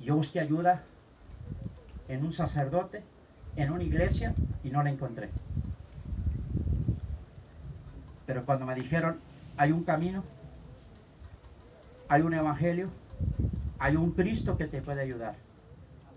yo 0.00 0.16
busqué 0.16 0.40
ayuda 0.40 0.82
en 2.08 2.24
un 2.24 2.32
sacerdote, 2.32 3.02
en 3.56 3.70
una 3.70 3.84
iglesia, 3.84 4.34
y 4.64 4.70
no 4.70 4.82
la 4.82 4.90
encontré. 4.90 5.30
Pero 8.26 8.44
cuando 8.44 8.66
me 8.66 8.74
dijeron, 8.74 9.20
hay 9.56 9.72
un 9.72 9.84
camino, 9.84 10.24
hay 12.08 12.22
un 12.22 12.34
evangelio, 12.34 12.88
hay 13.78 13.96
un 13.96 14.12
Cristo 14.12 14.56
que 14.56 14.66
te 14.66 14.82
puede 14.82 15.02
ayudar. 15.02 15.34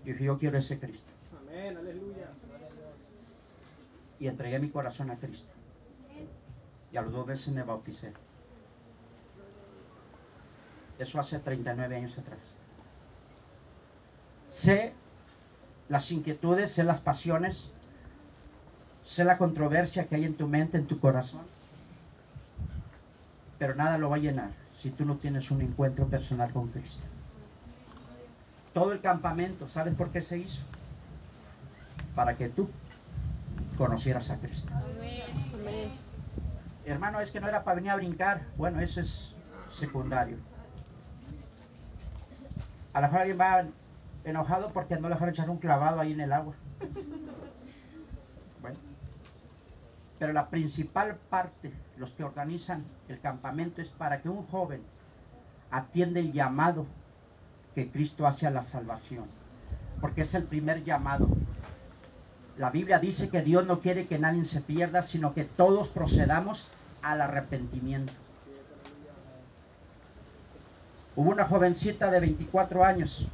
Yo 0.04 0.12
dije, 0.12 0.24
yo 0.24 0.38
quiero 0.38 0.58
ese 0.58 0.78
Cristo. 0.78 1.10
Amén, 1.40 1.76
aleluya. 1.76 2.28
Y 4.20 4.28
entregué 4.28 4.58
mi 4.58 4.70
corazón 4.70 5.10
a 5.10 5.16
Cristo. 5.16 5.52
Y 6.92 6.96
a 6.96 7.02
los 7.02 7.12
dos 7.12 7.26
veces 7.26 7.52
me 7.54 7.62
bauticé. 7.62 8.12
Eso 10.98 11.18
hace 11.18 11.38
39 11.38 11.96
años 11.96 12.18
atrás. 12.18 12.53
Sé 14.54 14.92
las 15.88 16.12
inquietudes, 16.12 16.70
sé 16.70 16.84
las 16.84 17.00
pasiones, 17.00 17.70
sé 19.04 19.24
la 19.24 19.36
controversia 19.36 20.06
que 20.06 20.14
hay 20.14 20.24
en 20.26 20.36
tu 20.36 20.46
mente, 20.46 20.76
en 20.76 20.86
tu 20.86 21.00
corazón. 21.00 21.42
Pero 23.58 23.74
nada 23.74 23.98
lo 23.98 24.10
va 24.10 24.16
a 24.16 24.20
llenar 24.20 24.50
si 24.80 24.90
tú 24.90 25.04
no 25.04 25.16
tienes 25.16 25.50
un 25.50 25.60
encuentro 25.60 26.06
personal 26.06 26.52
con 26.52 26.68
Cristo. 26.68 27.02
Todo 28.72 28.92
el 28.92 29.00
campamento, 29.00 29.68
¿sabes 29.68 29.96
por 29.96 30.10
qué 30.10 30.22
se 30.22 30.38
hizo? 30.38 30.62
Para 32.14 32.36
que 32.36 32.48
tú 32.48 32.70
conocieras 33.76 34.30
a 34.30 34.36
Cristo. 34.36 34.72
Hermano, 36.84 37.18
es 37.18 37.32
que 37.32 37.40
no 37.40 37.48
era 37.48 37.64
para 37.64 37.74
venir 37.74 37.90
a 37.90 37.96
brincar. 37.96 38.42
Bueno, 38.56 38.78
eso 38.78 39.00
es 39.00 39.34
secundario. 39.68 40.36
A 42.92 43.00
lo 43.00 43.06
mejor 43.08 43.20
alguien 43.22 43.40
va 43.40 43.66
enojado 44.24 44.72
porque 44.72 44.96
no 44.96 45.08
le 45.08 45.14
dejaron 45.14 45.34
echar 45.34 45.50
un 45.50 45.58
clavado 45.58 46.00
ahí 46.00 46.12
en 46.12 46.20
el 46.20 46.32
agua. 46.32 46.54
Bueno, 48.60 48.78
pero 50.18 50.32
la 50.32 50.48
principal 50.48 51.16
parte, 51.28 51.72
los 51.98 52.12
que 52.12 52.24
organizan 52.24 52.84
el 53.08 53.20
campamento, 53.20 53.82
es 53.82 53.90
para 53.90 54.22
que 54.22 54.28
un 54.28 54.46
joven 54.46 54.82
atienda 55.70 56.20
el 56.20 56.32
llamado 56.32 56.86
que 57.74 57.90
Cristo 57.90 58.26
hace 58.26 58.46
a 58.46 58.50
la 58.50 58.62
salvación, 58.62 59.24
porque 60.00 60.22
es 60.22 60.34
el 60.34 60.44
primer 60.44 60.84
llamado. 60.84 61.28
La 62.56 62.70
Biblia 62.70 63.00
dice 63.00 63.30
que 63.30 63.42
Dios 63.42 63.66
no 63.66 63.80
quiere 63.80 64.06
que 64.06 64.18
nadie 64.18 64.44
se 64.44 64.60
pierda, 64.60 65.02
sino 65.02 65.34
que 65.34 65.44
todos 65.44 65.88
procedamos 65.88 66.68
al 67.02 67.20
arrepentimiento. 67.20 68.12
Hubo 71.16 71.30
una 71.30 71.44
jovencita 71.44 72.10
de 72.10 72.20
24 72.20 72.84
años 72.84 73.28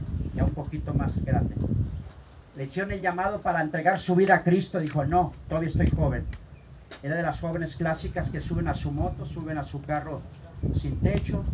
un 0.45 0.55
poquito 0.55 0.95
más 0.95 1.23
grande. 1.25 1.55
Le 2.57 2.65
hicieron 2.65 2.93
el 2.93 3.01
llamado 3.01 3.41
para 3.41 3.63
entregar 3.63 3.99
su 3.99 4.15
vida 4.17 4.37
a 4.37 4.43
Cristo. 4.43 4.81
Dijo, 4.81 5.05
no, 5.05 5.33
todavía 5.49 5.69
estoy 5.69 5.89
joven. 5.91 6.25
Era 7.03 7.17
de 7.17 7.23
las 7.23 7.41
jóvenes 7.41 7.77
clásicas 7.77 8.31
que 8.31 8.41
suben 8.41 8.69
a 8.69 8.75
su 8.75 8.93
moto, 8.93 9.25
suben 9.25 9.59
a 9.59 9.65
su 9.65 9.81
carro 9.83 10.21
sin 10.75 11.01
techo. 11.01 11.45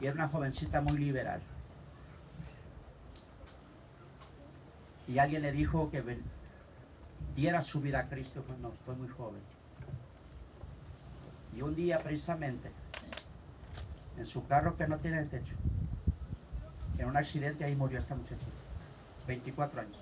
Y 0.00 0.06
era 0.06 0.14
una 0.14 0.28
jovencita 0.28 0.80
muy 0.80 0.98
liberal. 0.98 1.40
Y 5.08 5.18
alguien 5.18 5.42
le 5.42 5.52
dijo 5.52 5.90
que 5.90 6.02
diera 7.34 7.62
su 7.62 7.80
vida 7.80 8.00
a 8.00 8.08
Cristo. 8.08 8.44
Pues 8.46 8.58
no, 8.58 8.68
estoy 8.68 8.96
muy 8.96 9.08
joven. 9.08 9.40
Y 11.56 11.62
un 11.62 11.74
día 11.74 11.98
precisamente, 11.98 12.70
en 14.16 14.26
su 14.26 14.46
carro 14.46 14.76
que 14.76 14.86
no 14.86 14.98
tiene 14.98 15.24
techo, 15.24 15.54
en 16.98 17.08
un 17.08 17.16
accidente 17.16 17.64
ahí 17.64 17.74
murió 17.76 17.98
esta 17.98 18.14
muchacha. 18.14 18.44
24 19.26 19.80
años. 19.80 19.98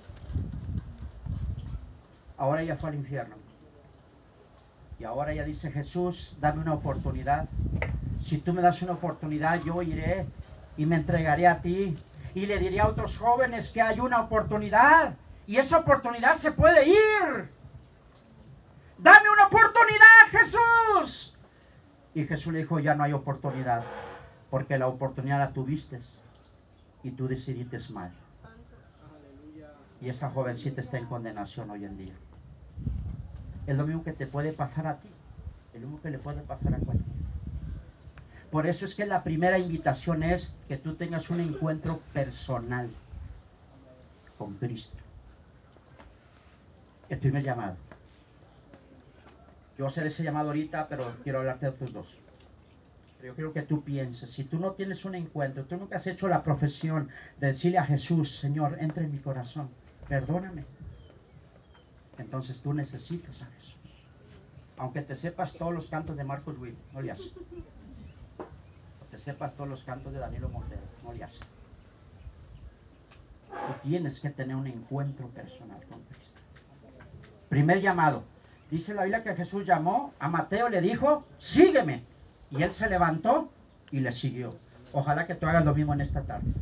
Ahora 2.38 2.62
ella 2.62 2.76
fue 2.76 2.90
al 2.90 2.96
infierno. 2.96 3.36
Y 4.98 5.04
ahora 5.04 5.32
ella 5.32 5.44
dice, 5.44 5.70
Jesús, 5.70 6.36
dame 6.40 6.62
una 6.62 6.74
oportunidad. 6.74 7.48
Si 8.20 8.38
tú 8.38 8.52
me 8.52 8.62
das 8.62 8.80
una 8.82 8.92
oportunidad, 8.92 9.62
yo 9.62 9.82
iré 9.82 10.26
y 10.76 10.86
me 10.86 10.96
entregaré 10.96 11.46
a 11.46 11.60
ti. 11.60 11.96
y 12.34 12.44
le 12.44 12.58
diría 12.58 12.82
a 12.82 12.88
otros 12.88 13.16
jóvenes 13.16 13.72
que 13.72 13.80
hay 13.80 13.98
una 13.98 14.20
oportunidad 14.20 15.14
y 15.46 15.56
esa 15.56 15.78
oportunidad 15.78 16.34
se 16.34 16.52
puede 16.52 16.86
ir. 16.86 17.50
Dame 18.98 19.30
una 19.30 19.46
oportunidad, 19.46 20.26
Jesús. 20.30 21.38
Y 22.14 22.26
Jesús 22.26 22.52
le 22.52 22.58
dijo, 22.58 22.78
ya 22.78 22.94
no 22.94 23.04
hay 23.04 23.14
oportunidad, 23.14 23.82
porque 24.50 24.76
la 24.76 24.86
oportunidad 24.86 25.38
la 25.38 25.52
tuviste 25.52 25.98
y 27.06 27.12
tú 27.12 27.28
decidiste 27.28 27.78
mal. 27.92 28.10
Y 30.00 30.08
esa 30.08 30.30
jovencita 30.30 30.80
está 30.80 30.98
en 30.98 31.06
condenación 31.06 31.70
hoy 31.70 31.84
en 31.84 31.96
día. 31.96 32.14
Es 33.66 33.76
lo 33.76 33.86
mismo 33.86 34.02
que 34.02 34.12
te 34.12 34.26
puede 34.26 34.52
pasar 34.52 34.88
a 34.88 34.96
ti, 34.96 35.08
es 35.72 35.80
lo 35.80 35.86
mismo 35.86 36.02
que 36.02 36.10
le 36.10 36.18
puede 36.18 36.42
pasar 36.42 36.74
a 36.74 36.78
cualquiera. 36.78 37.16
Por 38.50 38.66
eso 38.66 38.84
es 38.84 38.96
que 38.96 39.06
la 39.06 39.22
primera 39.22 39.58
invitación 39.58 40.24
es 40.24 40.58
que 40.66 40.76
tú 40.76 40.94
tengas 40.94 41.30
un 41.30 41.40
encuentro 41.40 42.00
personal 42.12 42.90
con 44.36 44.54
Cristo. 44.54 44.98
El 47.08 47.18
primer 47.18 47.44
llamado. 47.44 47.76
Yo 49.78 49.86
hacer 49.86 50.06
ese 50.06 50.24
llamado 50.24 50.48
ahorita, 50.48 50.88
pero 50.88 51.04
quiero 51.22 51.38
hablarte 51.38 51.66
de 51.66 51.72
otros 51.72 51.92
dos. 51.92 52.25
Pero 53.18 53.32
yo 53.32 53.34
quiero 53.34 53.52
que 53.52 53.62
tú 53.62 53.82
pienses, 53.82 54.30
si 54.30 54.44
tú 54.44 54.58
no 54.58 54.72
tienes 54.72 55.04
un 55.04 55.14
encuentro, 55.14 55.64
tú 55.64 55.76
nunca 55.76 55.96
has 55.96 56.06
hecho 56.06 56.28
la 56.28 56.42
profesión 56.42 57.08
de 57.38 57.48
decirle 57.48 57.78
a 57.78 57.84
Jesús, 57.84 58.36
Señor, 58.38 58.76
entra 58.80 59.04
en 59.04 59.12
mi 59.12 59.18
corazón, 59.18 59.70
perdóname. 60.08 60.64
Entonces 62.18 62.60
tú 62.60 62.74
necesitas 62.74 63.42
a 63.42 63.46
Jesús. 63.46 63.76
Aunque 64.78 65.00
te 65.00 65.14
sepas 65.14 65.54
todos 65.54 65.72
los 65.72 65.88
cantos 65.88 66.16
de 66.16 66.24
Marcos 66.24 66.58
Witt, 66.58 66.76
no 66.92 67.00
le 67.00 67.10
haces. 67.10 67.32
O 68.38 69.04
te 69.10 69.16
sepas 69.16 69.54
todos 69.54 69.68
los 69.68 69.82
cantos 69.82 70.12
de 70.12 70.18
Danilo 70.18 70.48
Montero, 70.50 70.82
no 71.02 71.12
le 71.12 71.24
haces. 71.24 71.40
Tú 73.48 73.88
tienes 73.88 74.20
que 74.20 74.30
tener 74.30 74.54
un 74.54 74.66
encuentro 74.66 75.28
personal 75.28 75.80
con 75.90 76.02
Cristo. 76.02 76.40
Primer 77.48 77.80
llamado. 77.80 78.24
Dice 78.70 78.92
la 78.94 79.04
Biblia 79.04 79.22
que 79.22 79.34
Jesús 79.34 79.64
llamó 79.64 80.12
a 80.18 80.28
Mateo, 80.28 80.68
le 80.68 80.80
dijo, 80.80 81.24
sígueme. 81.38 82.04
Y 82.50 82.62
él 82.62 82.70
se 82.70 82.88
levantó 82.88 83.50
y 83.90 84.00
le 84.00 84.12
siguió. 84.12 84.56
Ojalá 84.92 85.26
que 85.26 85.34
tú 85.34 85.46
hagas 85.46 85.64
lo 85.64 85.74
mismo 85.74 85.92
en 85.94 86.00
esta 86.00 86.22
tarde. 86.22 86.52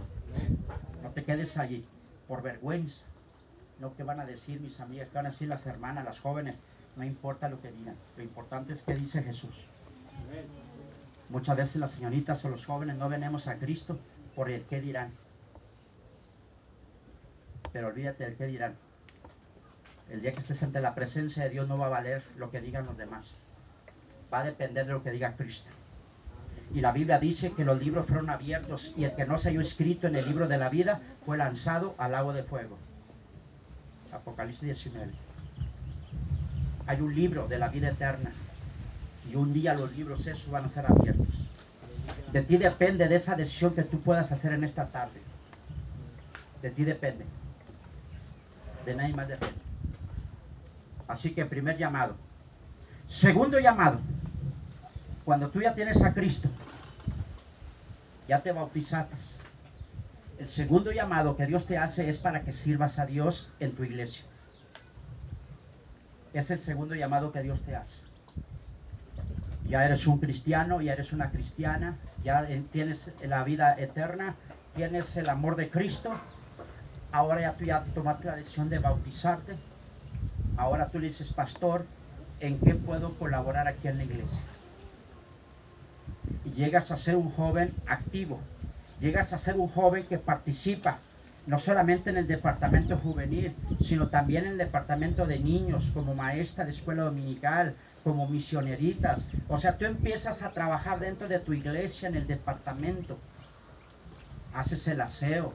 No 1.03 1.11
te 1.11 1.25
quedes 1.25 1.59
allí 1.59 1.87
por 2.27 2.43
vergüenza. 2.43 3.05
No 3.79 3.95
que 3.95 4.03
van 4.03 4.21
a 4.21 4.27
decir 4.27 4.61
mis 4.61 4.81
amigas, 4.81 5.09
que 5.09 5.17
van 5.17 5.27
a 5.27 5.31
decir 5.31 5.49
las 5.49 5.67
hermanas, 5.67 6.05
las 6.05 6.21
jóvenes. 6.21 6.61
No 6.97 7.05
importa 7.05 7.49
lo 7.49 7.61
que 7.61 7.73
digan. 7.73 7.97
Lo 8.17 8.23
importante 8.23 8.73
es 8.73 8.83
que 8.83 8.95
dice 8.95 9.23
Jesús. 9.23 9.67
Muchas 11.29 11.57
veces 11.57 11.77
las 11.77 11.91
señoritas 11.91 12.45
o 12.45 12.49
los 12.49 12.65
jóvenes 12.65 12.97
no 12.97 13.09
venemos 13.09 13.49
a 13.49 13.59
Cristo 13.59 13.99
por 14.35 14.51
el 14.51 14.63
qué 14.63 14.81
dirán. 14.81 15.13
Pero 17.73 17.89
olvídate 17.89 18.25
del 18.25 18.37
qué 18.37 18.47
dirán. 18.47 18.77
El 20.11 20.21
día 20.21 20.33
que 20.33 20.41
estés 20.41 20.63
ante 20.63 20.81
la 20.81 20.95
presencia 20.95 21.43
de 21.45 21.51
Dios 21.51 21.67
no 21.67 21.79
va 21.79 21.87
a 21.87 21.91
valer 21.91 22.23
lo 22.37 22.51
que 22.51 22.61
digan 22.61 22.87
los 22.87 22.97
demás. 22.97 23.37
Va 24.35 24.41
a 24.41 24.45
depender 24.45 24.85
de 24.85 24.93
lo 24.93 25.05
que 25.05 25.13
diga 25.13 25.37
Cristo. 25.37 25.71
Y 26.75 26.81
la 26.81 26.91
Biblia 26.91 27.21
dice 27.21 27.53
que 27.53 27.65
los 27.65 27.81
libros 27.81 28.05
fueron 28.05 28.31
abiertos 28.31 28.93
y 28.97 29.05
el 29.05 29.15
que 29.15 29.27
no 29.27 29.39
se 29.39 29.51
halló 29.51 29.61
escrito 29.61 30.09
en 30.09 30.17
el 30.17 30.27
libro 30.27 30.49
de 30.49 30.59
la 30.59 30.69
vida 30.69 31.01
fue 31.25 31.39
lanzado 31.39 31.95
al 31.99 32.17
agua 32.17 32.35
de 32.35 32.43
fuego. 32.43 32.77
Apocalipsis 34.13 34.65
19. 34.65 35.13
Hay 36.89 37.01
un 37.01 37.15
libro 37.15 37.47
de 37.47 37.59
la 37.59 37.69
vida 37.69 37.91
eterna 37.91 38.33
y 39.31 39.37
un 39.37 39.53
día 39.53 39.73
los 39.73 39.95
libros 39.97 40.27
esos 40.27 40.51
van 40.51 40.65
a 40.65 40.69
ser 40.69 40.87
abiertos. 40.87 41.49
De 42.33 42.43
ti 42.43 42.57
depende 42.57 43.07
de 43.07 43.15
esa 43.15 43.37
decisión 43.37 43.73
que 43.73 43.85
tú 43.85 44.01
puedas 44.01 44.33
hacer 44.33 44.53
en 44.53 44.65
esta 44.65 44.89
tarde. 44.89 45.21
De 46.61 46.71
ti 46.71 46.83
depende. 46.83 47.25
De 48.85 48.97
nadie 48.97 49.15
más 49.15 49.29
depende. 49.29 49.61
Así 51.07 51.31
que 51.31 51.47
primer 51.47 51.79
llamado. 51.79 52.17
Segundo 53.07 53.61
llamado. 53.61 54.01
Cuando 55.25 55.49
tú 55.49 55.63
ya 55.63 55.75
tienes 55.75 56.03
a 56.03 56.13
Cristo, 56.13 56.49
ya 58.29 58.43
te 58.43 58.53
bautizaste. 58.53 59.17
El 60.39 60.49
segundo 60.49 60.93
llamado 60.93 61.37
que 61.37 61.47
Dios 61.47 61.67
te 61.67 61.79
hace 61.79 62.09
es 62.09 62.19
para 62.19 62.43
que 62.43 62.53
sirvas 62.53 62.99
a 62.99 63.07
Dios 63.07 63.51
en 63.61 63.73
tu 63.73 63.85
iglesia. 63.85 64.25
Es 66.35 66.51
el 66.51 66.61
segundo 66.61 66.95
llamado 66.95 67.33
que 67.33 67.43
Dios 67.43 67.63
te 67.63 67.75
hace. 67.75 68.01
Ya 69.67 69.85
eres 69.85 70.07
un 70.07 70.19
cristiano, 70.19 70.83
ya 70.83 70.93
eres 70.93 71.13
una 71.13 71.31
cristiana, 71.31 71.97
ya 72.23 72.47
tienes 72.71 73.15
la 73.27 73.45
vida 73.45 73.75
eterna, 73.79 74.35
tienes 74.75 75.17
el 75.17 75.31
amor 75.31 75.57
de 75.57 75.71
Cristo. 75.71 76.13
Ahora 77.13 77.41
ya 77.41 77.53
tú 77.53 77.65
ya 77.65 77.85
tomaste 77.95 78.27
la 78.27 78.37
decisión 78.37 78.69
de 78.69 78.79
bautizarte. 78.79 79.57
Ahora 80.59 80.89
tú 80.89 80.99
le 80.99 81.07
dices, 81.07 81.33
pastor, 81.33 81.87
¿en 82.41 82.59
qué 82.59 82.75
puedo 82.75 83.15
colaborar 83.15 83.69
aquí 83.69 83.89
en 83.89 83.99
la 83.99 84.05
iglesia? 84.05 84.43
Y 86.43 86.53
llegas 86.53 86.91
a 86.91 86.97
ser 86.97 87.17
un 87.17 87.31
joven 87.31 87.75
activo, 87.87 88.41
llegas 88.99 89.33
a 89.33 89.39
ser 89.39 89.57
un 89.57 89.69
joven 89.69 90.07
que 90.07 90.19
participa, 90.19 90.99
no 91.47 91.59
solamente 91.59 92.11
en 92.11 92.19
el 92.19 92.27
departamento 92.27 92.99
juvenil, 92.99 93.57
sino 93.79 94.09
también 94.09 94.45
en 94.45 94.53
el 94.53 94.59
departamento 94.59 95.27
de 95.27 95.39
niños, 95.39 95.91
como 95.91 96.15
maestra 96.15 96.65
de 96.65 96.71
escuela 96.71 97.05
dominical, 97.05 97.77
como 98.03 98.29
misioneritas. 98.29 99.29
O 99.47 99.59
sea, 99.59 99.77
tú 99.77 99.85
empiezas 99.85 100.43
a 100.43 100.53
trabajar 100.53 101.01
dentro 101.01 101.29
de 101.29 101.41
tu 101.41 101.53
iglesia 101.53 102.09
en 102.09 102.15
el 102.17 102.27
departamento. 102.27 103.19
Haces 104.53 104.87
el 104.89 105.01
aseo. 105.01 105.53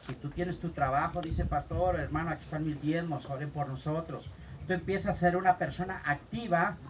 Si 0.00 0.16
tú 0.16 0.30
tienes 0.32 0.60
tu 0.60 0.72
trabajo, 0.72 1.22
dice 1.22 1.44
pastor, 1.44 2.00
hermana, 2.00 2.32
aquí 2.32 2.42
están 2.44 2.64
mis 2.64 2.80
diezmos, 2.80 3.30
oren 3.30 3.52
por 3.52 3.68
nosotros. 3.68 4.34
Tú 4.66 4.72
empiezas 4.72 5.16
a 5.16 5.18
ser 5.18 5.36
una 5.36 5.58
persona 5.58 6.02
activa 6.04 6.82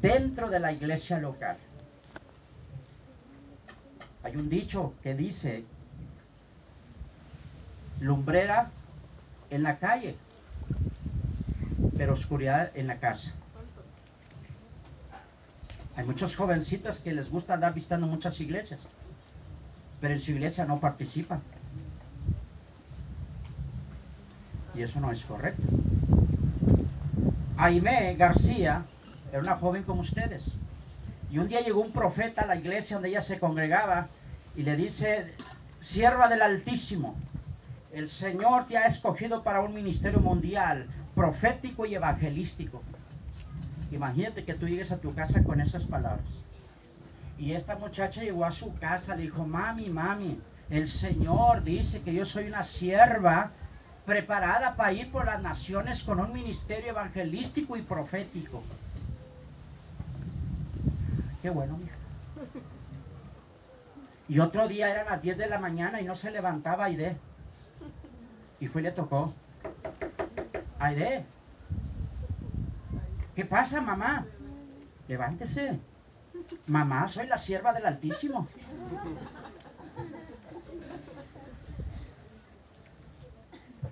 dentro 0.00 0.48
de 0.50 0.60
la 0.60 0.72
iglesia 0.72 1.18
local. 1.18 1.58
Hay 4.26 4.34
un 4.34 4.48
dicho 4.48 4.92
que 5.04 5.14
dice, 5.14 5.64
lumbrera 8.00 8.72
en 9.50 9.62
la 9.62 9.78
calle, 9.78 10.16
pero 11.96 12.14
oscuridad 12.14 12.72
en 12.74 12.88
la 12.88 12.96
casa. 12.96 13.32
Hay 15.94 16.04
muchas 16.04 16.34
jovencitas 16.34 16.98
que 16.98 17.12
les 17.12 17.30
gusta 17.30 17.54
andar 17.54 17.72
visitando 17.72 18.08
muchas 18.08 18.40
iglesias, 18.40 18.80
pero 20.00 20.12
en 20.12 20.18
su 20.18 20.32
iglesia 20.32 20.64
no 20.64 20.80
participan. 20.80 21.40
Y 24.74 24.82
eso 24.82 24.98
no 24.98 25.12
es 25.12 25.22
correcto. 25.22 25.62
Aime 27.56 28.16
García 28.16 28.82
era 29.30 29.38
una 29.40 29.54
joven 29.54 29.84
como 29.84 30.00
ustedes. 30.00 30.50
Y 31.30 31.38
un 31.38 31.46
día 31.46 31.60
llegó 31.60 31.80
un 31.80 31.92
profeta 31.92 32.42
a 32.42 32.46
la 32.46 32.56
iglesia 32.56 32.96
donde 32.96 33.10
ella 33.10 33.20
se 33.20 33.38
congregaba 33.38 34.08
y 34.56 34.62
le 34.62 34.76
dice, 34.76 35.34
sierva 35.80 36.28
del 36.28 36.42
Altísimo, 36.42 37.16
el 37.92 38.08
Señor 38.08 38.66
te 38.66 38.78
ha 38.78 38.86
escogido 38.86 39.42
para 39.42 39.60
un 39.60 39.74
ministerio 39.74 40.20
mundial, 40.20 40.86
profético 41.14 41.86
y 41.86 41.94
evangelístico. 41.94 42.82
Imagínate 43.92 44.44
que 44.44 44.54
tú 44.54 44.66
llegues 44.66 44.92
a 44.92 44.98
tu 44.98 45.14
casa 45.14 45.44
con 45.44 45.60
esas 45.60 45.84
palabras. 45.84 46.44
Y 47.38 47.52
esta 47.52 47.76
muchacha 47.76 48.22
llegó 48.22 48.44
a 48.44 48.50
su 48.50 48.74
casa, 48.78 49.14
le 49.14 49.24
dijo, 49.24 49.46
mami, 49.46 49.90
mami, 49.90 50.40
el 50.70 50.88
Señor 50.88 51.62
dice 51.62 52.02
que 52.02 52.14
yo 52.14 52.24
soy 52.24 52.46
una 52.48 52.64
sierva 52.64 53.52
preparada 54.06 54.74
para 54.76 54.92
ir 54.92 55.10
por 55.10 55.26
las 55.26 55.42
naciones 55.42 56.02
con 56.02 56.18
un 56.18 56.32
ministerio 56.32 56.90
evangelístico 56.90 57.76
y 57.76 57.82
profético. 57.82 58.62
Qué 61.42 61.50
bueno, 61.50 61.76
mija. 61.76 61.94
Y 64.28 64.40
otro 64.40 64.66
día 64.66 64.90
eran 64.90 65.06
las 65.06 65.22
10 65.22 65.38
de 65.38 65.46
la 65.46 65.58
mañana 65.58 66.00
y 66.00 66.04
no 66.04 66.14
se 66.14 66.30
levantaba 66.30 66.86
Aide. 66.86 67.16
Y 68.58 68.66
fue 68.66 68.80
y 68.80 68.84
le 68.84 68.92
tocó. 68.92 69.32
Aide. 70.78 71.24
¿Qué 73.34 73.44
pasa, 73.44 73.80
mamá? 73.80 74.26
Levántese. 75.06 75.78
Mamá, 76.66 77.06
soy 77.06 77.26
la 77.26 77.38
sierva 77.38 77.72
del 77.72 77.86
Altísimo. 77.86 78.48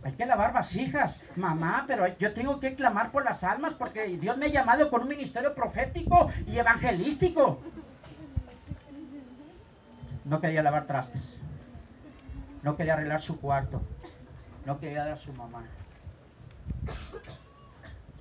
hay 0.05 0.13
que 0.13 0.27
lavar 0.27 0.53
vasijas. 0.53 1.25
Mamá, 1.35 1.85
pero 1.87 2.07
yo 2.19 2.33
tengo 2.35 2.61
que 2.61 2.75
clamar 2.75 3.11
por 3.11 3.25
las 3.25 3.43
almas 3.43 3.73
porque 3.73 4.07
Dios 4.19 4.37
me 4.37 4.47
ha 4.47 4.51
llamado 4.51 4.91
con 4.91 5.03
un 5.03 5.09
ministerio 5.09 5.55
profético 5.55 6.31
y 6.47 6.59
evangelístico. 6.59 7.61
No 10.25 10.41
quería 10.41 10.63
lavar 10.63 10.87
trastes. 10.87 11.39
No 12.63 12.77
quería 12.77 12.95
arreglar 12.95 13.21
su 13.21 13.41
cuarto. 13.41 13.83
No 14.65 14.81
quería 14.81 15.05
dar 15.05 15.13
a 15.13 15.17
su 15.17 15.33
mamá. 15.35 15.65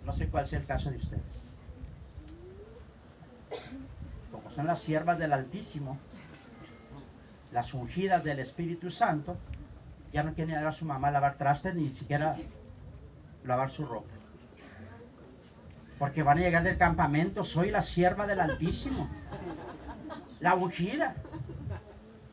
No 0.06 0.12
sé 0.12 0.28
cuál 0.28 0.48
sea 0.48 0.60
el 0.60 0.66
caso 0.66 0.92
de 0.92 0.98
ustedes. 0.98 1.42
Como 4.32 4.50
son 4.50 4.68
las 4.68 4.80
siervas 4.80 5.18
del 5.18 5.32
Altísimo, 5.32 5.98
las 7.54 7.74
ungidas 7.74 8.24
del 8.24 8.40
Espíritu 8.40 8.90
Santo, 8.90 9.38
ya 10.12 10.24
no 10.24 10.34
quiere 10.34 10.50
ni 10.50 10.54
ayudar 10.56 10.70
a 10.74 10.76
su 10.76 10.86
mamá 10.86 11.12
lavar 11.12 11.38
trastes, 11.38 11.76
ni 11.76 11.90
siquiera 11.90 12.36
lavar 13.46 13.70
su 13.70 13.86
ropa. 13.86 14.10
Porque 16.00 16.24
van 16.24 16.40
a 16.40 16.42
llegar 16.42 16.64
del 16.64 16.78
campamento, 16.78 17.44
soy 17.44 17.72
la 17.72 17.82
sierva 17.82 18.28
del 18.28 18.42
Altísimo, 18.42 19.08
la 20.42 20.56
ungida. 20.56 21.16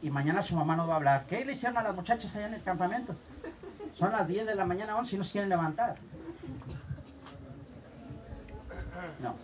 Y 0.03 0.11
mañana 0.11 0.43
su 0.43 0.57
mamá 0.57 0.77
no 0.77 0.87
va 0.87 0.95
a 0.95 0.97
hablar. 0.97 1.27
¿Qué 1.29 1.45
le 1.45 1.53
hicieron 1.53 1.79
a 1.79 1.83
las 1.83 1.95
muchachas 1.95 2.35
allá 2.37 2.47
en 2.47 2.55
el 2.55 2.63
campamento? 2.63 3.15
Son 3.93 4.13
las 4.13 4.27
10 4.27 4.47
de 4.47 4.55
la 4.55 4.65
mañana, 4.65 4.97
11 4.97 5.15
y 5.15 5.19
no 5.19 5.25
se 5.25 5.33
quieren 5.33 5.51
levantar. 5.51 5.97
No, 9.23 9.35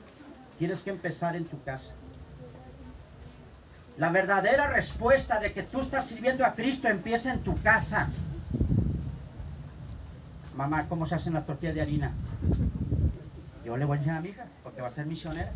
tienes 0.58 0.82
que 0.82 0.90
empezar 0.90 1.36
en 1.36 1.44
tu 1.44 1.62
casa. 1.62 1.92
La 3.98 4.10
verdadera 4.10 4.66
respuesta 4.66 5.40
de 5.40 5.52
que 5.52 5.62
tú 5.62 5.80
estás 5.80 6.06
sirviendo 6.06 6.44
a 6.44 6.54
Cristo 6.54 6.88
empieza 6.88 7.32
en 7.32 7.40
tu 7.40 7.56
casa. 7.60 8.08
Mamá, 10.54 10.86
¿cómo 10.88 11.06
se 11.06 11.14
hacen 11.14 11.34
las 11.34 11.46
tortillas 11.46 11.74
de 11.74 11.82
harina? 11.82 12.12
Yo 13.64 13.76
le 13.76 13.84
voy 13.84 13.96
a 13.96 13.98
enseñar 13.98 14.18
a 14.18 14.22
mi 14.22 14.28
hija, 14.30 14.46
porque 14.62 14.80
va 14.80 14.88
a 14.88 14.90
ser 14.90 15.06
misionera. 15.06 15.52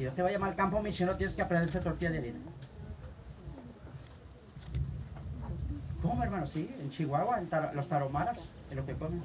Si 0.00 0.04
Dios 0.04 0.14
te 0.14 0.22
va 0.22 0.30
a 0.30 0.32
llamar 0.32 0.48
al 0.48 0.56
campo 0.56 0.80
misionero, 0.80 1.18
tienes 1.18 1.36
que 1.36 1.42
aprender 1.42 1.68
a 1.68 1.68
hacer 1.68 1.82
tortillas 1.82 2.14
de 2.14 2.18
harina. 2.20 2.38
¿Cómo, 6.00 6.22
hermano? 6.22 6.46
Sí, 6.46 6.74
en 6.80 6.88
Chihuahua, 6.88 7.38
en 7.38 7.50
los 7.76 7.86
taromaras, 7.86 8.38
es 8.70 8.76
lo 8.76 8.86
que 8.86 8.94
comen. 8.94 9.22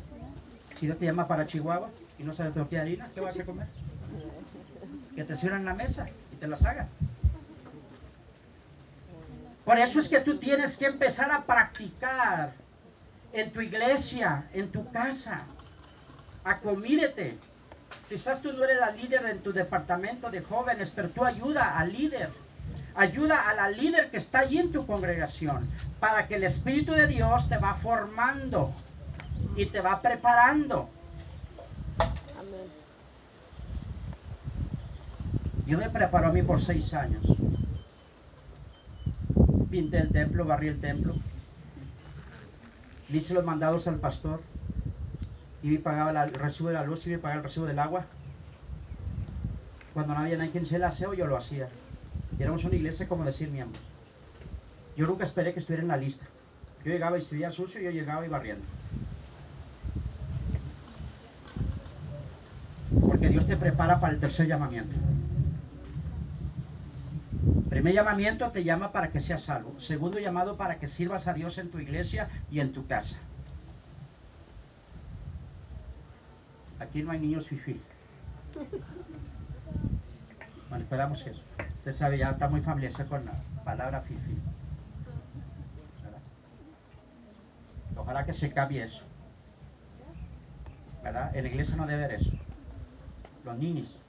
Si 0.75 0.87
Dios 0.87 0.97
te 0.97 1.05
llama 1.05 1.29
para 1.29 1.47
Chihuahua 1.47 1.91
y 2.19 2.23
no 2.23 2.33
sabes 2.33 2.53
tortilla 2.53 2.83
de 2.83 2.89
harina, 2.89 3.09
¿qué 3.15 3.21
vas 3.21 3.39
a 3.39 3.45
comer? 3.45 3.67
Que 5.15 5.23
te 5.23 5.37
sirvan 5.37 5.61
en 5.61 5.65
la 5.65 5.75
mesa 5.75 6.09
y 6.33 6.35
te 6.35 6.45
las 6.45 6.65
hagan. 6.65 6.89
Por 9.63 9.79
eso 9.79 10.01
es 10.01 10.09
que 10.09 10.19
tú 10.19 10.39
tienes 10.39 10.75
que 10.75 10.87
empezar 10.87 11.31
a 11.31 11.45
practicar 11.45 12.51
en 13.31 13.53
tu 13.53 13.61
iglesia, 13.61 14.49
en 14.51 14.69
tu 14.73 14.91
casa. 14.91 15.45
Acomídete. 16.43 17.37
Quizás 18.09 18.41
tú 18.41 18.53
no 18.53 18.63
eres 18.63 18.79
la 18.79 18.91
líder 18.91 19.25
en 19.25 19.39
tu 19.41 19.51
departamento 19.51 20.29
de 20.29 20.41
jóvenes, 20.41 20.91
pero 20.95 21.09
tú 21.09 21.25
ayuda 21.25 21.77
al 21.77 21.91
líder. 21.91 22.29
Ayuda 22.95 23.49
a 23.49 23.53
la 23.55 23.69
líder 23.69 24.09
que 24.09 24.17
está 24.17 24.39
allí 24.39 24.57
en 24.57 24.71
tu 24.71 24.85
congregación 24.85 25.67
para 25.99 26.27
que 26.27 26.35
el 26.35 26.43
Espíritu 26.43 26.93
de 26.93 27.07
Dios 27.07 27.49
te 27.49 27.57
va 27.57 27.73
formando 27.73 28.71
y 29.57 29.65
te 29.65 29.81
va 29.81 30.01
preparando. 30.01 30.89
Amén. 32.39 32.69
Dios 35.65 35.79
me 35.79 35.89
preparó 35.89 36.27
a 36.27 36.31
mí 36.31 36.41
por 36.41 36.61
seis 36.61 36.93
años. 36.93 37.37
Pinté 39.69 39.97
el 39.97 40.11
templo, 40.11 40.45
barrí 40.45 40.67
el 40.67 40.79
templo. 40.79 41.15
Le 43.09 43.17
hice 43.17 43.33
los 43.33 43.43
mandados 43.43 43.87
al 43.87 43.95
pastor. 43.95 44.41
Y 45.65 45.69
me 45.69 45.79
pagaba 45.79 46.23
el 46.23 46.29
recibo 46.29 46.69
de 46.69 46.75
la 46.75 46.83
luz 46.83 47.07
y 47.07 47.09
me 47.09 47.17
pagaba 47.17 47.39
el 47.39 47.43
recibo 47.43 47.65
del 47.65 47.79
agua. 47.79 48.05
Cuando 49.95 50.13
no 50.13 50.19
había 50.19 50.37
nadie 50.37 50.51
quien 50.51 50.63
hiciera 50.63 50.85
el 50.85 50.91
aseo, 50.91 51.15
yo 51.15 51.25
lo 51.25 51.35
hacía. 51.35 51.69
Y 52.37 52.43
éramos 52.43 52.65
una 52.65 52.75
iglesia 52.75 53.07
como 53.07 53.25
decir 53.25 53.49
miembros. 53.49 53.81
Yo 54.95 55.07
nunca 55.07 55.23
esperé 55.23 55.53
que 55.53 55.59
estuviera 55.59 55.81
en 55.81 55.87
la 55.87 55.97
lista. 55.97 56.27
Yo 56.83 56.91
llegaba 56.91 57.17
y 57.17 57.23
se 57.23 57.49
sucio, 57.49 57.81
yo 57.81 57.89
llegaba 57.89 58.23
y 58.23 58.29
barriendo. 58.29 58.63
Porque 63.03 63.29
Dios 63.29 63.47
te 63.47 63.57
prepara 63.57 63.99
para 63.99 64.13
el 64.13 64.19
tercer 64.19 64.45
llamamiento. 64.45 64.95
Primer 67.71 67.91
llamamiento 67.91 68.51
te 68.51 68.63
llama 68.63 68.91
para 68.91 69.09
que 69.11 69.19
seas 69.19 69.41
salvo. 69.41 69.79
Segundo 69.79 70.19
llamado 70.19 70.57
para 70.57 70.77
que 70.77 70.87
sirvas 70.87 71.27
a 71.27 71.33
Dios 71.33 71.57
en 71.57 71.71
tu 71.71 71.79
iglesia 71.79 72.29
y 72.51 72.59
en 72.59 72.71
tu 72.71 72.85
casa. 72.85 73.17
Aquí 76.85 77.01
no 77.01 77.11
hay 77.11 77.19
niños 77.19 77.47
fifi. 77.47 77.81
Bueno, 80.69 80.83
esperamos 80.83 81.25
eso. 81.25 81.41
Usted 81.77 81.93
sabe, 81.93 82.17
ya 82.19 82.29
está 82.31 82.47
muy 82.47 82.61
familiarizado 82.61 83.09
con 83.09 83.25
la 83.25 83.33
palabra 83.63 84.01
fifi. 84.01 84.37
¿Verdad? 86.03 86.19
Ojalá 87.97 88.25
que 88.25 88.33
se 88.33 88.53
cambie 88.53 88.83
eso. 88.83 89.05
¿Verdad? 91.03 91.35
En 91.35 91.43
la 91.43 91.49
iglesia 91.49 91.75
no 91.75 91.87
debe 91.87 92.05
haber 92.05 92.15
eso. 92.17 92.31
Los 93.43 93.57
niños. 93.57 93.99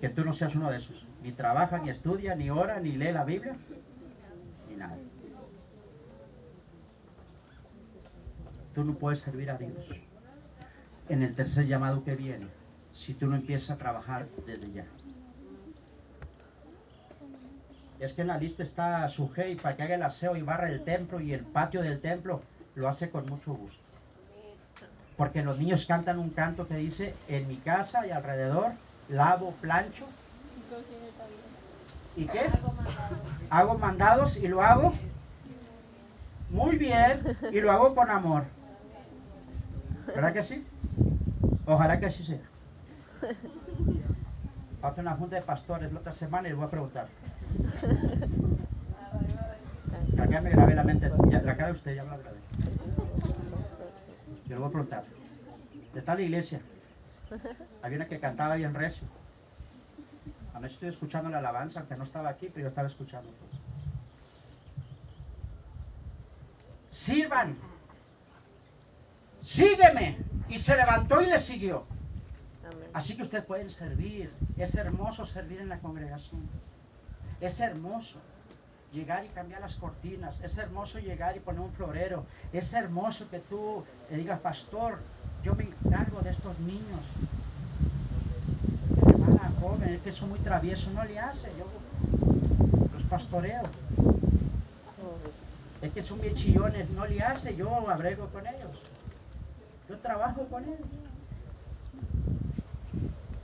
Que 0.00 0.08
tú 0.08 0.24
no 0.24 0.32
seas 0.32 0.54
uno 0.54 0.70
de 0.70 0.76
esos. 0.76 1.04
Ni 1.22 1.32
trabaja, 1.32 1.78
ni 1.78 1.90
estudia, 1.90 2.36
ni 2.36 2.50
ora, 2.50 2.78
ni 2.78 2.92
lee 2.92 3.12
la 3.12 3.24
Biblia, 3.24 3.56
ni 4.70 4.76
nada. 4.76 4.96
Tú 8.74 8.84
no 8.84 8.94
puedes 8.94 9.20
servir 9.20 9.50
a 9.50 9.58
Dios. 9.58 9.88
En 11.08 11.22
el 11.22 11.34
tercer 11.34 11.66
llamado 11.66 12.02
que 12.02 12.14
viene, 12.14 12.46
si 12.92 13.14
tú 13.14 13.26
no 13.26 13.36
empiezas 13.36 13.72
a 13.72 13.78
trabajar 13.78 14.26
desde 14.46 14.72
ya. 14.72 14.86
Es 18.00 18.12
que 18.12 18.22
en 18.22 18.28
la 18.28 18.38
lista 18.38 18.62
está 18.62 19.08
su 19.08 19.30
y 19.48 19.54
para 19.54 19.76
que 19.76 19.82
haga 19.82 19.94
el 19.94 20.02
aseo 20.02 20.36
y 20.36 20.42
barra 20.42 20.68
el 20.68 20.82
templo 20.82 21.20
y 21.20 21.32
el 21.32 21.40
patio 21.40 21.82
del 21.82 22.00
templo, 22.00 22.42
lo 22.74 22.88
hace 22.88 23.10
con 23.10 23.26
mucho 23.26 23.54
gusto. 23.54 23.82
Porque 25.16 25.42
los 25.42 25.58
niños 25.58 25.86
cantan 25.86 26.18
un 26.18 26.30
canto 26.30 26.66
que 26.66 26.74
dice, 26.74 27.14
en 27.28 27.46
mi 27.46 27.56
casa 27.56 28.06
y 28.06 28.10
alrededor, 28.10 28.72
lavo, 29.08 29.52
plancho. 29.60 30.06
¿Y 32.16 32.26
qué? 32.26 32.40
Hago 33.50 33.78
mandados 33.78 34.36
y 34.36 34.48
lo 34.48 34.62
hago 34.62 34.92
muy 36.50 36.76
bien 36.76 37.20
y 37.52 37.60
lo 37.60 37.70
hago 37.70 37.94
con 37.94 38.10
amor. 38.10 38.44
¿Verdad 40.12 40.32
que 40.34 40.42
sí? 40.42 40.74
Ojalá 41.64 42.00
que 42.00 42.06
así 42.06 42.24
sea. 42.24 42.54
Falta 44.80 45.00
una 45.02 45.16
junta 45.16 45.34
de 45.36 45.42
pastores 45.42 45.90
la 45.92 45.98
otra 46.00 46.12
semana 46.12 46.46
y 46.46 46.50
les 46.52 46.56
voy 46.58 46.66
a 46.66 46.70
preguntar. 46.70 47.16
Acá 50.16 50.40
me 50.40 50.50
grabé 50.50 50.74
la 50.74 50.82
mente, 50.84 51.20
ya- 51.28 51.42
la 51.42 51.56
cara 51.56 51.68
de 51.68 51.74
usted 51.74 51.94
ya 51.94 52.02
me 52.04 52.10
la 52.10 52.16
grabé. 52.18 52.48
Yo 54.46 54.54
le 54.56 54.60
voy 54.60 54.68
a 54.68 54.72
preguntar. 54.72 55.14
De 55.92 56.02
tal 56.02 56.20
iglesia. 56.20 56.72
Había 57.82 57.98
una 57.98 58.08
que 58.08 58.18
cantaba 58.20 58.56
bien 58.56 58.74
recio. 58.74 59.12
Anoche 60.52 60.72
estoy 60.74 60.88
escuchando 60.88 61.28
la 61.28 61.38
alabanza, 61.40 61.80
aunque 61.80 61.96
no 61.96 62.04
estaba 62.04 62.30
aquí, 62.30 62.48
pero 62.48 62.62
yo 62.62 62.68
estaba 62.68 62.86
escuchando. 62.88 63.38
Sirvan. 67.00 67.50
Sígueme. 69.44 70.18
Y 70.48 70.58
se 70.58 70.76
levantó 70.76 71.20
y 71.22 71.26
le 71.26 71.38
siguió. 71.38 71.84
Amén. 72.66 72.88
Así 72.92 73.16
que 73.16 73.22
ustedes 73.22 73.44
pueden 73.44 73.70
servir. 73.70 74.32
Es 74.56 74.74
hermoso 74.74 75.26
servir 75.26 75.60
en 75.60 75.68
la 75.68 75.78
congregación. 75.78 76.48
Es 77.40 77.60
hermoso 77.60 78.20
llegar 78.92 79.24
y 79.24 79.28
cambiar 79.28 79.60
las 79.60 79.74
cortinas. 79.74 80.40
Es 80.40 80.56
hermoso 80.56 80.98
llegar 80.98 81.36
y 81.36 81.40
poner 81.40 81.60
un 81.60 81.72
florero. 81.72 82.24
Es 82.52 82.72
hermoso 82.72 83.28
que 83.30 83.38
tú 83.38 83.84
le 84.10 84.16
digas, 84.16 84.40
pastor, 84.40 84.98
yo 85.42 85.54
me 85.54 85.64
encargo 85.64 86.20
de 86.20 86.30
estos 86.30 86.58
niños. 86.60 87.00
Hermana 89.06 89.52
joven, 89.60 89.94
es 89.94 90.02
que 90.02 90.12
son 90.12 90.30
muy 90.30 90.38
traviesos. 90.38 90.92
No 90.92 91.04
le 91.04 91.18
hace, 91.18 91.50
yo 91.58 91.66
los 92.94 93.02
pastoreo. 93.04 93.62
Es 95.82 95.92
que 95.92 96.00
son 96.00 96.18
bien 96.20 96.34
chillones, 96.34 96.88
no 96.90 97.04
le 97.04 97.20
hace, 97.20 97.56
yo 97.56 97.90
abrego 97.90 98.28
con 98.28 98.46
ellos. 98.46 98.70
Yo 99.88 99.98
trabajo 99.98 100.46
con 100.48 100.64
ellos. 100.64 100.78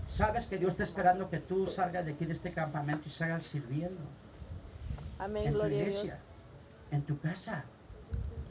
Sabes 0.07 0.47
que 0.47 0.59
Dios 0.59 0.73
está 0.73 0.83
esperando 0.83 1.31
que 1.31 1.39
tú 1.39 1.67
salgas 1.67 2.05
de 2.07 2.13
aquí 2.13 2.27
de 2.27 2.33
este 2.33 2.53
campamento 2.53 3.05
y 3.07 3.11
salgas 3.11 3.45
sirviendo 3.45 4.01
Amén, 5.19 5.47
en 5.47 5.53
tu 5.53 5.59
gloria 5.59 5.77
a 5.77 5.81
iglesia, 5.81 6.15
Dios. 6.15 6.43
en 6.91 7.03
tu 7.03 7.19
casa, 7.21 7.65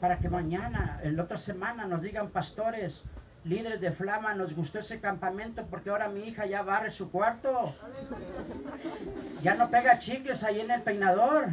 para 0.00 0.18
que 0.20 0.28
mañana, 0.30 0.98
en 1.02 1.16
la 1.16 1.24
otra 1.24 1.36
semana, 1.36 1.86
nos 1.86 2.02
digan 2.02 2.30
pastores, 2.30 3.04
líderes 3.44 3.80
de 3.80 3.92
Flama, 3.92 4.34
nos 4.34 4.54
gustó 4.54 4.78
ese 4.78 5.00
campamento 5.00 5.66
porque 5.66 5.90
ahora 5.90 6.08
mi 6.08 6.20
hija 6.22 6.46
ya 6.46 6.62
barre 6.62 6.90
su 6.90 7.10
cuarto, 7.10 7.74
ya 9.42 9.54
no 9.54 9.70
pega 9.70 9.98
chicles 9.98 10.42
ahí 10.42 10.60
en 10.60 10.70
el 10.70 10.82
peinador. 10.82 11.48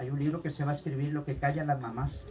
Hay 0.00 0.08
un 0.08 0.18
libro 0.18 0.40
que 0.40 0.48
se 0.48 0.64
va 0.64 0.70
a 0.70 0.74
escribir 0.74 1.12
lo 1.12 1.26
que 1.26 1.36
callan 1.36 1.66
las 1.66 1.78
mamás. 1.78 2.22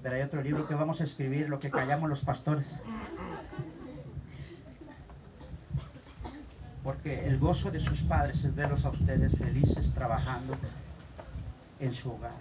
Pero 0.00 0.14
hay 0.14 0.22
otro 0.22 0.40
libro 0.40 0.68
que 0.68 0.76
vamos 0.76 1.00
a 1.00 1.04
escribir, 1.04 1.48
lo 1.48 1.58
que 1.58 1.72
callamos 1.72 2.08
los 2.08 2.20
pastores. 2.20 2.78
Porque 6.84 7.26
el 7.26 7.40
gozo 7.40 7.72
de 7.72 7.80
sus 7.80 8.02
padres 8.02 8.44
es 8.44 8.54
verlos 8.54 8.84
a 8.84 8.90
ustedes 8.90 9.36
felices 9.36 9.92
trabajando 9.92 10.56
en 11.80 11.92
su 11.92 12.12
hogar. 12.12 12.38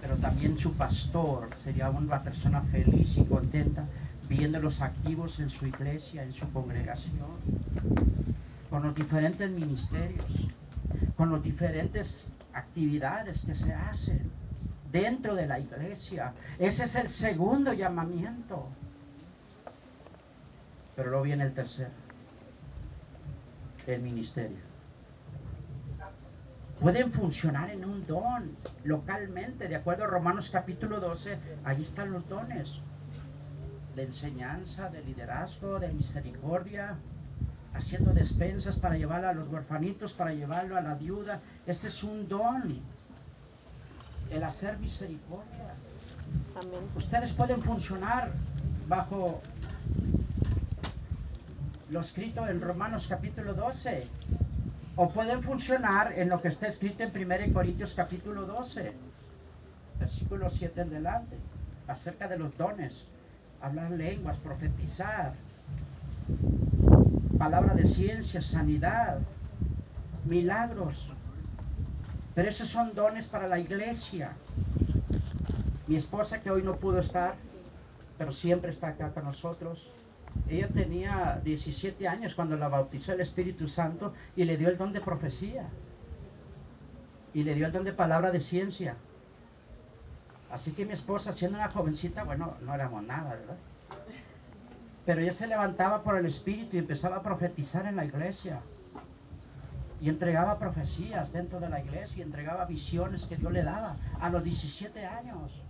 pero 0.00 0.16
también 0.16 0.56
su 0.56 0.72
pastor 0.72 1.50
sería 1.62 1.90
una 1.90 2.22
persona 2.22 2.62
feliz 2.72 3.18
y 3.18 3.24
contenta 3.24 3.84
viéndolos 4.30 4.80
activos 4.80 5.40
en 5.40 5.50
su 5.50 5.66
iglesia, 5.66 6.22
en 6.22 6.32
su 6.32 6.50
congregación, 6.52 7.36
con 8.74 8.82
los 8.82 8.94
diferentes 8.96 9.48
ministerios, 9.48 10.26
con 11.16 11.30
las 11.30 11.44
diferentes 11.44 12.32
actividades 12.54 13.44
que 13.44 13.54
se 13.54 13.72
hacen 13.72 14.28
dentro 14.90 15.36
de 15.36 15.46
la 15.46 15.60
iglesia. 15.60 16.32
Ese 16.58 16.82
es 16.82 16.96
el 16.96 17.08
segundo 17.08 17.72
llamamiento. 17.72 18.66
Pero 20.96 21.10
luego 21.10 21.22
viene 21.22 21.44
el 21.44 21.54
tercero, 21.54 21.92
el 23.86 24.02
ministerio. 24.02 24.58
Pueden 26.80 27.12
funcionar 27.12 27.70
en 27.70 27.84
un 27.84 28.04
don 28.08 28.56
localmente, 28.82 29.68
de 29.68 29.76
acuerdo 29.76 30.02
a 30.02 30.08
Romanos 30.08 30.50
capítulo 30.50 30.98
12, 30.98 31.38
ahí 31.64 31.80
están 31.80 32.10
los 32.10 32.28
dones 32.28 32.80
de 33.94 34.02
enseñanza, 34.02 34.90
de 34.90 35.00
liderazgo, 35.04 35.78
de 35.78 35.92
misericordia, 35.92 36.98
haciendo 37.74 38.12
despensas 38.12 38.76
para 38.76 38.96
llevarlo 38.96 39.28
a 39.28 39.32
los 39.34 39.48
huerfanitos, 39.48 40.12
para 40.12 40.32
llevarlo 40.32 40.76
a 40.76 40.80
la 40.80 40.94
viuda. 40.94 41.40
Ese 41.66 41.88
es 41.88 42.02
un 42.04 42.28
don, 42.28 42.80
el 44.30 44.44
hacer 44.44 44.78
misericordia. 44.78 45.74
Amén. 46.56 46.88
Ustedes 46.96 47.32
pueden 47.32 47.62
funcionar 47.62 48.32
bajo 48.88 49.40
lo 51.90 52.00
escrito 52.00 52.46
en 52.48 52.60
Romanos 52.60 53.06
capítulo 53.08 53.54
12. 53.54 54.04
O 54.96 55.10
pueden 55.10 55.42
funcionar 55.42 56.12
en 56.16 56.28
lo 56.28 56.40
que 56.40 56.48
está 56.48 56.68
escrito 56.68 57.02
en 57.02 57.10
1 57.10 57.52
Corintios 57.52 57.94
capítulo 57.94 58.46
12, 58.46 58.92
versículo 59.98 60.48
7 60.48 60.82
en 60.82 60.90
delante, 60.90 61.36
acerca 61.88 62.28
de 62.28 62.38
los 62.38 62.56
dones, 62.56 63.06
hablar 63.60 63.90
lenguas, 63.90 64.36
profetizar, 64.36 65.34
palabra 67.44 67.74
de 67.74 67.84
ciencia, 67.84 68.40
sanidad, 68.40 69.18
milagros. 70.24 71.12
Pero 72.34 72.48
esos 72.48 72.68
son 72.68 72.94
dones 72.94 73.28
para 73.28 73.46
la 73.46 73.58
iglesia. 73.58 74.32
Mi 75.86 75.96
esposa 75.96 76.40
que 76.40 76.50
hoy 76.50 76.62
no 76.62 76.76
pudo 76.76 77.00
estar, 77.00 77.34
pero 78.16 78.32
siempre 78.32 78.70
está 78.70 78.88
acá 78.88 79.10
con 79.10 79.24
nosotros. 79.24 79.92
Ella 80.48 80.68
tenía 80.68 81.38
17 81.44 82.08
años 82.08 82.34
cuando 82.34 82.56
la 82.56 82.68
bautizó 82.68 83.12
el 83.12 83.20
Espíritu 83.20 83.68
Santo 83.68 84.14
y 84.34 84.44
le 84.44 84.56
dio 84.56 84.70
el 84.70 84.78
don 84.78 84.94
de 84.94 85.02
profecía. 85.02 85.68
Y 87.34 87.42
le 87.42 87.54
dio 87.54 87.66
el 87.66 87.72
don 87.72 87.84
de 87.84 87.92
palabra 87.92 88.30
de 88.30 88.40
ciencia. 88.40 88.96
Así 90.50 90.72
que 90.72 90.86
mi 90.86 90.94
esposa, 90.94 91.34
siendo 91.34 91.58
una 91.58 91.70
jovencita, 91.70 92.24
bueno, 92.24 92.54
no 92.62 92.74
éramos 92.74 93.02
nada, 93.02 93.34
¿verdad? 93.34 93.56
Pero 95.06 95.20
ella 95.20 95.32
se 95.32 95.46
levantaba 95.46 96.02
por 96.02 96.16
el 96.16 96.26
Espíritu 96.26 96.76
y 96.76 96.80
empezaba 96.80 97.16
a 97.16 97.22
profetizar 97.22 97.86
en 97.86 97.96
la 97.96 98.04
iglesia. 98.04 98.60
Y 100.00 100.08
entregaba 100.08 100.58
profecías 100.58 101.32
dentro 101.32 101.60
de 101.60 101.68
la 101.68 101.80
iglesia 101.80 102.18
y 102.18 102.22
entregaba 102.22 102.64
visiones 102.64 103.26
que 103.26 103.36
Dios 103.36 103.52
le 103.52 103.62
daba 103.62 103.94
a 104.20 104.30
los 104.30 104.42
17 104.42 105.06
años. 105.06 105.62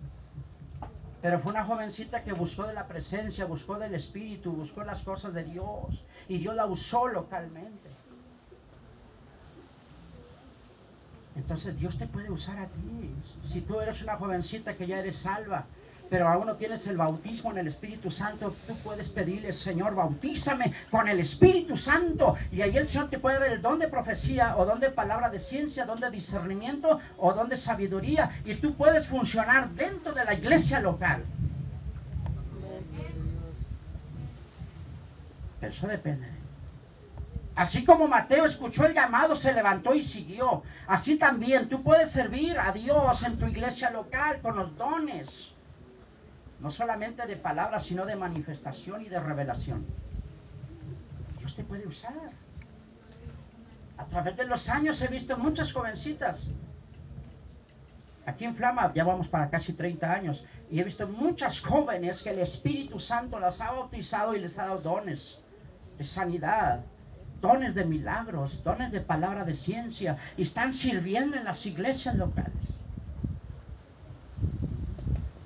Pero 1.21 1.39
fue 1.39 1.53
una 1.53 1.65
jovencita 1.65 2.23
que 2.23 2.33
buscó 2.33 2.65
de 2.65 2.75
la 2.75 2.87
presencia, 2.87 3.47
buscó 3.47 3.79
del 3.79 3.95
Espíritu, 3.95 4.53
buscó 4.53 4.85
las 4.85 5.01
cosas 5.03 5.33
de 5.35 5.45
Dios. 5.45 6.05
Y 6.29 6.39
Dios 6.39 6.55
la 6.55 6.67
usó 6.67 7.09
localmente. 7.09 7.91
Entonces 11.37 11.79
Dios 11.79 11.99
te 11.99 12.07
puede 12.07 12.31
usar 12.31 12.59
a 12.59 12.67
ti. 12.67 13.15
Si 13.47 13.61
tú 13.63 13.81
eres 13.81 14.03
una 14.03 14.17
jovencita 14.17 14.75
que 14.75 14.87
ya 14.87 14.99
eres 14.99 15.17
salva, 15.17 15.65
pero 16.15 16.29
aún 16.29 16.47
no 16.47 16.55
tienes 16.55 16.87
el 16.87 16.97
bautismo 16.97 17.51
en 17.51 17.59
el 17.59 17.67
Espíritu 17.67 18.09
Santo, 18.09 18.55
tú 18.69 18.77
puedes 18.85 19.09
pedirle, 19.09 19.53
Señor, 19.53 19.97
bautízame 19.97 20.73
con 20.89 21.09
el 21.09 21.19
Espíritu 21.19 21.77
Santo. 21.77 22.37
Y 22.53 22.63
ahí 22.63 22.77
el 22.77 22.87
Señor 22.87 23.11
te 23.11 23.19
puede 23.19 23.41
dar 23.41 23.49
el 23.49 23.61
don 23.61 23.81
de 23.81 23.89
profecía 23.89 24.57
o 24.57 24.65
don 24.65 24.79
de 24.79 24.91
palabra 24.91 25.29
de 25.29 25.41
ciencia, 25.41 25.87
don 25.87 25.99
de 25.99 26.13
discernimiento 26.13 27.01
o 27.19 27.33
don 27.33 27.49
de 27.49 27.57
sabiduría. 27.57 28.31
Y 28.45 28.55
tú 28.55 28.77
puedes 28.77 29.09
funcionar 29.09 29.71
dentro 29.71 30.13
de 30.13 30.25
la 30.25 30.35
iglesia 30.35 30.79
local. 30.79 31.25
Eso 35.63 35.89
depende. 35.89 36.29
Así 37.57 37.85
como 37.85 38.07
Mateo 38.07 38.45
escuchó 38.45 38.87
el 38.87 38.95
llamado, 38.95 39.35
se 39.35 39.53
levantó 39.53 39.97
y 39.97 40.03
siguió. 40.05 40.63
Así 40.87 41.17
también 41.17 41.69
tú 41.69 41.83
puedes 41.83 42.13
servir 42.13 42.57
a 42.57 42.71
Dios 42.71 43.25
en 43.25 43.37
tu 43.37 43.49
iglesia 43.49 43.91
local 43.91 44.41
con 44.43 44.55
los 44.55 44.79
dones 44.79 45.54
no 46.65 46.71
solamente 46.71 47.27
de 47.27 47.37
palabras, 47.37 47.85
sino 47.85 48.07
de 48.07 48.17
manifestación 48.17 49.03
y 49.03 49.11
de 49.11 49.21
revelación. 49.21 49.85
Dios 51.39 51.55
te 51.55 51.63
puede 51.63 51.87
usar. 51.87 52.15
A 53.99 54.07
través 54.07 54.35
de 54.39 54.47
los 54.47 54.71
años 54.71 55.03
he 55.03 55.09
visto 55.09 55.37
muchas 55.37 55.75
jovencitas. 55.75 56.49
Aquí 58.25 58.47
en 58.47 58.57
Flama 58.57 58.91
ya 58.95 59.05
vamos 59.05 59.29
para 59.29 59.51
casi 59.51 59.75
30 59.75 60.11
años 60.11 60.47
y 60.71 60.81
he 60.81 60.85
visto 60.85 61.07
muchas 61.07 61.61
jóvenes 61.61 62.23
que 62.23 62.31
el 62.31 62.39
Espíritu 62.39 62.99
Santo 62.99 63.39
las 63.39 63.61
ha 63.61 63.71
bautizado 63.71 64.35
y 64.35 64.41
les 64.41 64.59
ha 64.59 64.65
dado 64.65 64.79
dones 64.79 65.41
de 65.99 66.05
sanidad, 66.05 66.81
dones 67.43 67.75
de 67.75 67.85
milagros, 67.85 68.65
dones 68.65 68.91
de 68.91 69.03
palabra 69.03 69.45
de 69.45 69.53
ciencia 69.53 70.17
y 70.39 70.43
están 70.43 70.73
sirviendo 70.73 71.37
en 71.37 71.45
las 71.45 71.67
iglesias 71.67 72.15
locales 72.15 72.84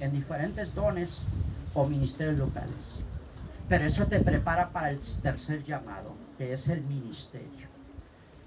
en 0.01 0.13
diferentes 0.13 0.75
dones 0.75 1.21
o 1.75 1.87
ministerios 1.87 2.39
locales. 2.39 2.77
Pero 3.69 3.85
eso 3.85 4.07
te 4.07 4.21
prepara 4.21 4.71
para 4.71 4.91
el 4.91 5.01
tercer 5.23 5.65
llamado, 5.65 6.15
que 6.39 6.53
es 6.53 6.69
el 6.69 6.83
ministerio. 6.83 7.69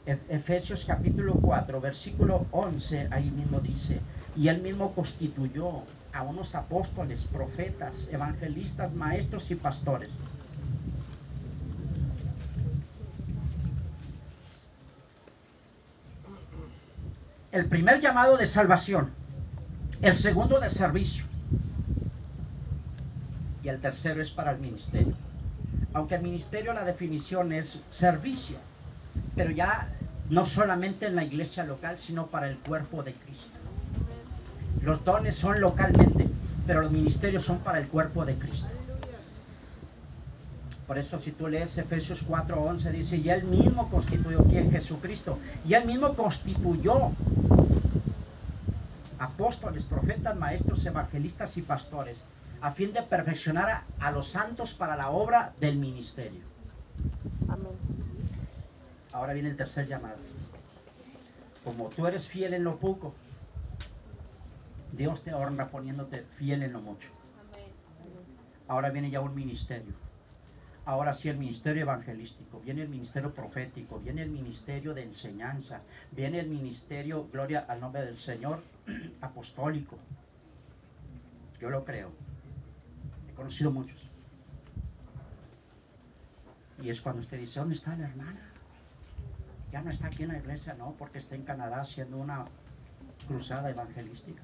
Efesios 0.06 0.86
capítulo 0.86 1.36
4, 1.36 1.80
versículo 1.80 2.48
11, 2.52 3.10
ahí 3.12 3.30
mismo 3.30 3.60
dice, 3.60 4.00
y 4.36 4.48
él 4.48 4.62
mismo 4.62 4.94
constituyó 4.94 5.84
a 6.12 6.24
unos 6.24 6.56
apóstoles, 6.56 7.26
profetas, 7.26 8.10
evangelistas, 8.12 8.94
maestros 8.94 9.52
y 9.52 9.56
pastores. 9.56 10.10
El 17.52 17.66
primer 17.66 18.02
llamado 18.02 18.38
de 18.38 18.48
salvación, 18.48 19.12
el 20.02 20.16
segundo 20.16 20.60
de 20.60 20.70
servicio, 20.70 21.26
y 23.64 23.70
el 23.70 23.80
tercero 23.80 24.22
es 24.22 24.32
para 24.32 24.52
el 24.52 24.60
ministerio. 24.60 25.14
Aunque 25.94 26.16
el 26.16 26.22
ministerio 26.22 26.74
la 26.74 26.86
definición 26.86 27.52
es 27.52 27.82
servicio, 27.92 28.58
pero 29.36 29.52
ya 29.52 29.88
no 30.30 30.46
solamente 30.46 31.08
en 31.08 31.16
la 31.16 31.24
iglesia 31.24 31.64
local, 31.64 31.98
sino 31.98 32.28
para 32.28 32.48
el 32.50 32.58
cuerpo 32.58 33.04
de 33.04 33.14
Cristo. 33.14 33.58
Los 34.82 35.04
dones 35.04 35.36
son 35.36 35.60
localmente, 35.60 36.28
pero 36.66 36.82
los 36.82 36.92
ministerios 36.92 37.44
son 37.44 37.60
para 37.60 37.80
el 37.80 37.88
cuerpo 37.88 38.26
de 38.26 38.36
Cristo. 38.36 38.70
Por 40.88 40.98
eso 40.98 41.20
si 41.20 41.32
tú 41.32 41.48
lees 41.48 41.78
Efesios 41.78 42.26
4:11 42.28 42.92
dice, 42.92 43.18
y 43.18 43.30
él 43.30 43.44
mismo 43.44 43.90
constituyó 43.90 44.44
quien 44.44 44.72
Jesucristo, 44.72 45.38
y 45.68 45.74
él 45.74 45.86
mismo 45.86 46.14
constituyó 46.16 47.12
apóstoles, 49.20 49.84
profetas, 49.84 50.36
maestros, 50.36 50.86
evangelistas 50.86 51.56
y 51.58 51.62
pastores 51.62 52.24
a 52.62 52.72
fin 52.72 52.94
de 52.94 53.02
perfeccionar 53.02 53.86
a, 54.00 54.12
los 54.12 54.28
santos 54.28 54.76
para 54.76 54.96
la 54.96 55.10
obra 55.10 55.54
del 55.60 55.78
ministerio. 55.78 56.42
Amén. 57.50 57.72
Ahora 59.12 59.34
viene 59.34 59.50
el 59.50 59.58
tercer 59.58 59.88
llamado. 59.88 60.18
Como 61.66 61.90
tú 61.90 62.06
eres 62.06 62.28
fiel 62.28 62.54
en 62.54 62.64
lo 62.64 62.78
poco, 62.78 63.16
Dios 64.92 65.24
te 65.24 65.34
honra 65.34 65.70
poniéndote 65.70 66.22
fiel 66.22 66.62
en 66.62 66.74
lo 66.74 66.82
mucho. 66.82 67.10
Ahora 68.68 68.90
viene 68.92 69.10
ya 69.10 69.22
un 69.22 69.34
ministerio. 69.34 69.94
Ahora 70.86 71.14
sí 71.14 71.30
el 71.30 71.38
ministerio 71.38 71.84
evangelístico, 71.84 72.60
viene 72.60 72.84
el 72.84 72.90
ministerio 72.90 73.34
profético, 73.34 74.00
viene 74.00 74.24
el 74.24 74.30
ministerio 74.30 74.94
de 74.94 75.04
enseñanza, 75.04 75.82
viene 76.12 76.40
el 76.40 76.50
ministerio, 76.50 77.28
gloria 77.32 77.66
al 77.68 77.80
nombre 77.80 78.06
del 78.06 78.18
Señor, 78.18 78.62
apostólico. 79.22 79.98
Yo 81.60 81.70
lo 81.70 81.86
creo 81.86 82.12
conocido 83.42 83.72
muchos. 83.72 84.08
Y 86.80 86.90
es 86.90 87.02
cuando 87.02 87.22
usted 87.22 87.40
dice, 87.40 87.60
¿dónde 87.60 87.76
está 87.76 87.96
la 87.96 88.08
hermana? 88.08 88.40
Ya 89.72 89.82
no 89.82 89.90
está 89.90 90.08
aquí 90.08 90.24
en 90.24 90.30
la 90.30 90.38
iglesia, 90.38 90.76
no, 90.76 90.94
porque 90.98 91.18
está 91.18 91.36
en 91.36 91.44
Canadá 91.44 91.82
haciendo 91.82 92.18
una 92.18 92.46
cruzada 93.28 93.70
evangelística. 93.70 94.44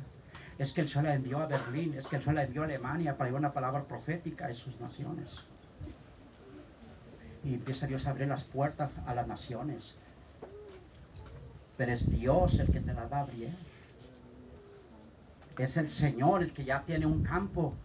Es 0.58 0.74
que 0.74 0.82
el 0.82 0.90
Señor 0.90 1.06
la 1.06 1.14
envió 1.14 1.40
a 1.40 1.46
Berlín, 1.46 1.94
es 1.94 2.08
que 2.08 2.16
el 2.16 2.24
Señor 2.24 2.36
la 2.36 2.44
envió 2.46 2.64
a 2.64 2.66
Alemania 2.66 3.16
para 3.18 3.30
llevar 3.30 3.42
una 3.42 3.54
palabra 3.54 3.84
profética 3.84 4.48
a 4.48 4.54
sus 4.54 4.80
naciones. 4.80 5.44
Y 7.44 7.54
empieza 7.54 7.86
Dios 7.86 8.08
a 8.08 8.12
abrir 8.12 8.28
las 8.28 8.46
puertas 8.46 9.00
a 9.06 9.14
las 9.14 9.28
naciones. 9.28 9.96
Pero 11.78 11.94
es 11.94 12.10
Dios 12.12 12.60
el 12.60 12.72
que 12.72 12.80
te 12.80 12.94
la 12.94 13.06
va 13.06 13.18
a 13.18 13.22
abrir. 13.22 13.52
Es 15.60 15.78
el 15.78 15.88
Señor 15.88 16.42
el 16.42 16.52
que 16.52 16.66
ya 16.66 16.82
tiene 16.82 17.06
un 17.06 17.22
campo. 17.24 17.76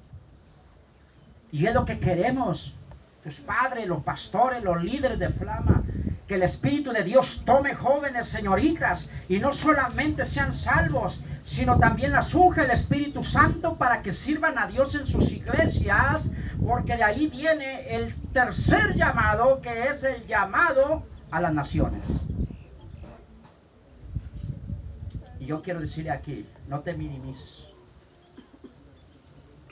Y 1.52 1.66
es 1.66 1.74
lo 1.74 1.84
que 1.84 2.00
queremos. 2.00 2.74
Tus 3.22 3.40
padres, 3.40 3.86
los 3.86 4.02
pastores, 4.02 4.64
los 4.64 4.82
líderes 4.82 5.18
de 5.18 5.28
flama. 5.28 5.84
Que 6.26 6.36
el 6.36 6.42
Espíritu 6.42 6.92
de 6.92 7.04
Dios 7.04 7.44
tome 7.44 7.74
jóvenes, 7.74 8.26
señoritas, 8.26 9.10
y 9.28 9.38
no 9.38 9.52
solamente 9.52 10.24
sean 10.24 10.52
salvos, 10.52 11.22
sino 11.42 11.78
también 11.78 12.12
las 12.12 12.34
unge 12.34 12.62
el 12.62 12.70
Espíritu 12.70 13.22
Santo 13.22 13.76
para 13.76 14.02
que 14.02 14.12
sirvan 14.12 14.56
a 14.58 14.66
Dios 14.66 14.94
en 14.94 15.06
sus 15.06 15.30
iglesias, 15.30 16.30
porque 16.66 16.96
de 16.96 17.02
ahí 17.02 17.26
viene 17.26 17.94
el 17.94 18.14
tercer 18.32 18.94
llamado, 18.96 19.60
que 19.60 19.88
es 19.88 20.04
el 20.04 20.26
llamado 20.26 21.04
a 21.30 21.40
las 21.40 21.52
naciones. 21.52 22.06
Y 25.38 25.46
yo 25.46 25.60
quiero 25.60 25.80
decirle 25.80 26.12
aquí, 26.12 26.46
no 26.68 26.80
te 26.80 26.94
minimices. 26.94 27.66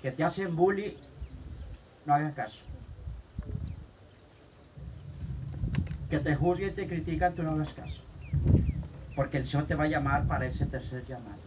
Que 0.02 0.10
te 0.10 0.24
hacen 0.24 0.56
bully, 0.56 0.98
no 2.10 2.16
hagas 2.16 2.34
caso. 2.34 2.64
Que 6.10 6.18
te 6.18 6.34
juzguen 6.34 6.70
y 6.70 6.72
te 6.72 6.88
critican, 6.88 7.34
tú 7.34 7.44
no 7.44 7.52
hagas 7.52 7.72
caso. 7.72 8.02
Porque 9.14 9.38
el 9.38 9.46
Señor 9.46 9.66
te 9.66 9.76
va 9.76 9.84
a 9.84 9.88
llamar 9.88 10.26
para 10.26 10.44
ese 10.46 10.66
tercer 10.66 11.06
llamado. 11.06 11.38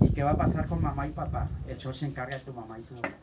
¿Y 0.00 0.08
qué 0.08 0.22
va 0.22 0.30
a 0.30 0.36
pasar 0.36 0.66
con 0.66 0.80
mamá 0.80 1.06
y 1.06 1.10
papá? 1.10 1.48
El 1.68 1.76
Señor 1.76 1.94
se 1.94 2.06
encarga 2.06 2.36
de 2.36 2.42
tu 2.42 2.54
mamá 2.54 2.78
y 2.78 2.82
tu 2.82 2.94
papá. 2.94 3.14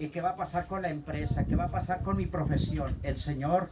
¿Y 0.00 0.08
qué 0.08 0.20
va 0.20 0.30
a 0.30 0.36
pasar 0.36 0.66
con 0.66 0.82
la 0.82 0.90
empresa? 0.90 1.44
¿Qué 1.44 1.54
va 1.54 1.64
a 1.64 1.70
pasar 1.70 2.02
con 2.02 2.16
mi 2.16 2.26
profesión? 2.26 2.96
El 3.04 3.16
Señor 3.16 3.70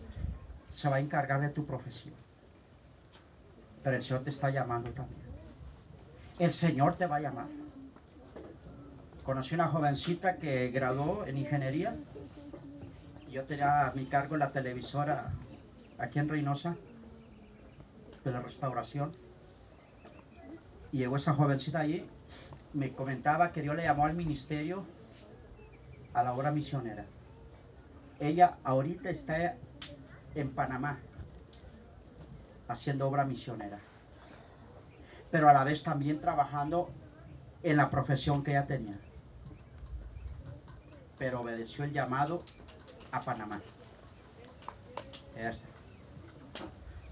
se 0.70 0.88
va 0.88 0.96
a 0.96 1.00
encargar 1.00 1.40
de 1.40 1.48
tu 1.48 1.66
profesión. 1.66 2.14
Pero 3.82 3.96
el 3.96 4.04
Señor 4.04 4.22
te 4.22 4.30
está 4.30 4.50
llamando 4.50 4.90
también. 4.90 5.20
El 6.38 6.52
Señor 6.52 6.94
te 6.94 7.06
va 7.06 7.16
a 7.16 7.20
llamar. 7.20 7.59
Conocí 9.24 9.54
una 9.54 9.68
jovencita 9.68 10.36
que 10.36 10.70
graduó 10.70 11.26
en 11.26 11.36
ingeniería. 11.36 11.94
Yo 13.30 13.44
tenía 13.44 13.86
a 13.86 13.92
mi 13.92 14.06
cargo 14.06 14.36
la 14.36 14.50
televisora 14.50 15.30
aquí 15.98 16.18
en 16.18 16.28
Reynosa, 16.28 16.76
de 18.24 18.32
la 18.32 18.40
restauración. 18.40 19.12
Y 20.90 20.98
llegó 20.98 21.16
esa 21.16 21.34
jovencita 21.34 21.80
allí, 21.80 22.06
me 22.72 22.92
comentaba 22.92 23.52
que 23.52 23.62
Dios 23.62 23.76
le 23.76 23.84
llamó 23.84 24.06
al 24.06 24.14
ministerio 24.14 24.84
a 26.14 26.22
la 26.22 26.32
obra 26.32 26.50
misionera. 26.50 27.04
Ella 28.18 28.56
ahorita 28.64 29.10
está 29.10 29.56
en 30.34 30.50
Panamá 30.50 30.98
haciendo 32.68 33.06
obra 33.06 33.24
misionera, 33.24 33.78
pero 35.30 35.48
a 35.48 35.52
la 35.52 35.64
vez 35.64 35.82
también 35.82 36.20
trabajando 36.20 36.90
en 37.62 37.76
la 37.76 37.90
profesión 37.90 38.42
que 38.42 38.52
ella 38.52 38.66
tenía. 38.66 38.98
Pero 41.20 41.42
obedeció 41.42 41.84
el 41.84 41.92
llamado 41.92 42.42
a 43.12 43.20
Panamá. 43.20 43.60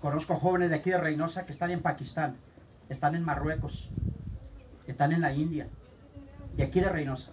Conozco 0.01 0.37
jóvenes 0.37 0.71
de 0.71 0.77
aquí 0.77 0.89
de 0.89 0.99
Reynosa 0.99 1.45
que 1.45 1.53
están 1.53 1.71
en 1.71 1.83
Pakistán, 1.83 2.39
están 2.89 3.15
en 3.15 3.23
Marruecos, 3.23 3.91
están 4.87 5.13
en 5.13 5.21
la 5.21 5.35
India, 5.35 5.69
de 6.57 6.63
aquí 6.63 6.81
de 6.81 6.89
Reynosa, 6.89 7.33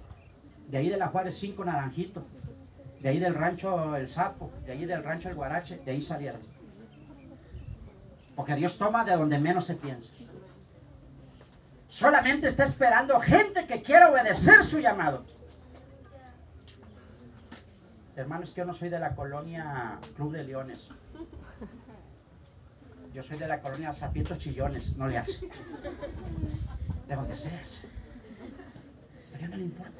de 0.67 0.77
ahí 0.77 0.89
de 0.89 0.97
la 0.97 1.07
Juárez 1.07 1.37
5 1.37 1.63
Naranjito, 1.63 2.25
de 2.99 3.07
ahí 3.07 3.19
del 3.19 3.35
rancho 3.35 3.95
El 3.95 4.09
Sapo, 4.09 4.51
de 4.65 4.73
ahí 4.73 4.85
del 4.85 5.01
rancho 5.01 5.29
El 5.29 5.35
Guarache, 5.35 5.77
de 5.77 5.91
ahí 5.91 6.01
salieron. 6.01 6.41
Porque 8.35 8.55
Dios 8.55 8.77
toma 8.77 9.05
de 9.05 9.15
donde 9.15 9.39
menos 9.39 9.63
se 9.63 9.75
piensa. 9.75 10.11
Solamente 11.87 12.47
está 12.47 12.65
esperando 12.65 13.17
gente 13.21 13.65
que 13.65 13.81
quiera 13.81 14.11
obedecer 14.11 14.65
su 14.65 14.79
llamado. 14.79 15.34
Hermanos, 18.15 18.51
que 18.51 18.61
yo 18.61 18.65
no 18.65 18.73
soy 18.73 18.89
de 18.89 18.99
la 18.99 19.13
colonia 19.13 19.99
Club 20.15 20.31
de 20.31 20.43
Leones. 20.43 20.89
Yo 23.13 23.23
soy 23.23 23.37
de 23.37 23.47
la 23.47 23.61
colonia 23.61 23.93
Sapietos 23.93 24.39
Chillones, 24.39 24.95
no 24.97 25.07
le 25.07 25.17
hace. 25.17 25.49
De 27.07 27.15
donde 27.15 27.35
seas. 27.35 27.85
A 29.33 29.37
Dios 29.37 29.49
no 29.49 29.57
le 29.57 29.63
importa. 29.63 29.99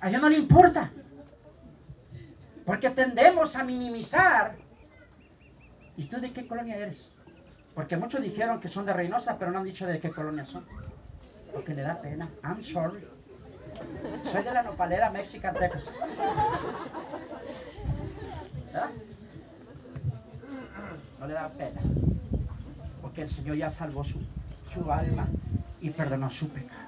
A 0.00 0.08
Dios 0.08 0.22
no 0.22 0.28
le 0.28 0.38
importa. 0.38 0.92
Porque 2.66 2.90
tendemos 2.90 3.56
a 3.56 3.64
minimizar. 3.64 4.56
¿Y 5.96 6.04
tú 6.04 6.20
de 6.20 6.32
qué 6.32 6.46
colonia 6.46 6.76
eres? 6.76 7.12
Porque 7.74 7.96
muchos 7.96 8.20
dijeron 8.20 8.60
que 8.60 8.68
son 8.68 8.84
de 8.84 8.92
Reynosa, 8.92 9.38
pero 9.38 9.50
no 9.50 9.58
han 9.58 9.64
dicho 9.64 9.86
de 9.86 10.00
qué 10.00 10.10
colonia 10.10 10.44
son. 10.44 10.66
Porque 11.52 11.74
le 11.74 11.82
da 11.82 12.00
pena. 12.00 12.28
I'm 12.44 12.62
sorry. 12.62 13.17
Soy 14.24 14.42
de 14.42 14.52
la 14.52 14.62
nopalera 14.62 15.10
Mexican, 15.10 15.54
Texas. 15.54 15.90
¿Verdad? 18.66 18.90
No 21.20 21.26
le 21.26 21.34
da 21.34 21.48
pena. 21.48 21.80
Porque 23.02 23.22
el 23.22 23.28
Señor 23.28 23.56
ya 23.56 23.70
salvó 23.70 24.04
su, 24.04 24.20
su 24.72 24.90
alma 24.92 25.26
y 25.80 25.90
perdonó 25.90 26.30
su 26.30 26.48
pecado. 26.50 26.78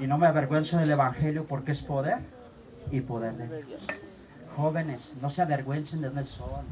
Y 0.00 0.06
no 0.06 0.18
me 0.18 0.26
avergüenzo 0.26 0.78
del 0.78 0.90
Evangelio 0.90 1.44
porque 1.44 1.72
es 1.72 1.82
poder 1.82 2.18
y 2.90 3.00
poder 3.00 3.34
de 3.34 3.62
Dios. 3.64 4.32
Jóvenes, 4.56 5.16
no 5.20 5.30
se 5.30 5.42
avergüencen 5.42 6.00
de 6.00 6.08
dónde 6.08 6.24
son, 6.24 6.64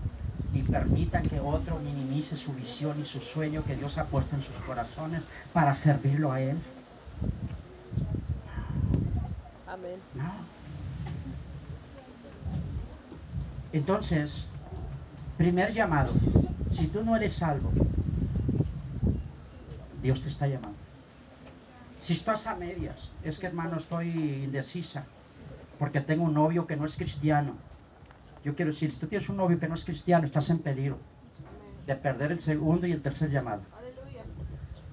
ni 0.53 0.63
permitan 0.63 1.25
que 1.25 1.41
otro 1.41 1.79
minimice 1.79 2.37
su 2.37 2.53
visión 2.53 3.01
y 3.01 3.05
su 3.05 3.21
sueño 3.21 3.65
que 3.65 3.77
Dios 3.77 3.99
ha 3.99 4.05
puesto 4.05 4.37
en 4.37 4.43
sus 4.43 4.57
corazones 4.67 5.23
para 5.53 5.75
servirlo 5.75 6.33
a 6.33 6.41
Él. 6.41 6.57
Amén. 9.77 10.01
No. 10.15 10.33
Entonces, 13.73 14.47
primer 15.37 15.73
llamado, 15.75 16.15
si 16.71 16.87
tú 16.87 17.05
no 17.05 17.15
eres 17.15 17.35
salvo, 17.35 17.71
Dios 20.03 20.23
te 20.23 20.31
está 20.31 20.47
llamando. 20.47 20.79
Si 21.99 22.15
estás 22.15 22.47
a 22.47 22.57
medias, 22.57 23.11
es 23.23 23.39
que 23.39 23.49
hermano 23.49 23.77
estoy 23.77 24.09
indecisa, 24.45 25.05
porque 25.79 26.01
tengo 26.01 26.25
un 26.25 26.35
novio 26.35 26.67
que 26.67 26.77
no 26.77 26.87
es 26.87 26.97
cristiano. 26.97 27.55
Yo 28.45 28.55
quiero 28.55 28.71
decir, 28.71 28.93
si 28.93 29.01
tú 29.01 29.09
tienes 29.09 29.29
un 29.29 29.37
novio 29.37 29.59
que 29.59 29.69
no 29.69 29.75
es 29.75 29.85
cristiano, 29.85 30.25
estás 30.25 30.49
en 30.51 30.61
peligro 30.61 30.99
de 31.87 31.97
perder 31.97 32.33
el 32.33 32.41
segundo 32.41 32.87
y 32.87 32.93
el 32.93 33.03
tercer 33.03 33.31
llamado. 33.31 33.63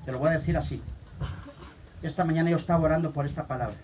Te 0.04 0.12
lo 0.12 0.20
voy 0.20 0.30
a 0.30 0.34
decir 0.34 0.58
así. 0.58 0.82
Esta 2.02 2.26
mañana 2.26 2.50
yo 2.50 2.58
estaba 2.58 2.84
orando 2.84 3.14
por 3.14 3.26
esta 3.26 3.48
palabra. 3.48 3.78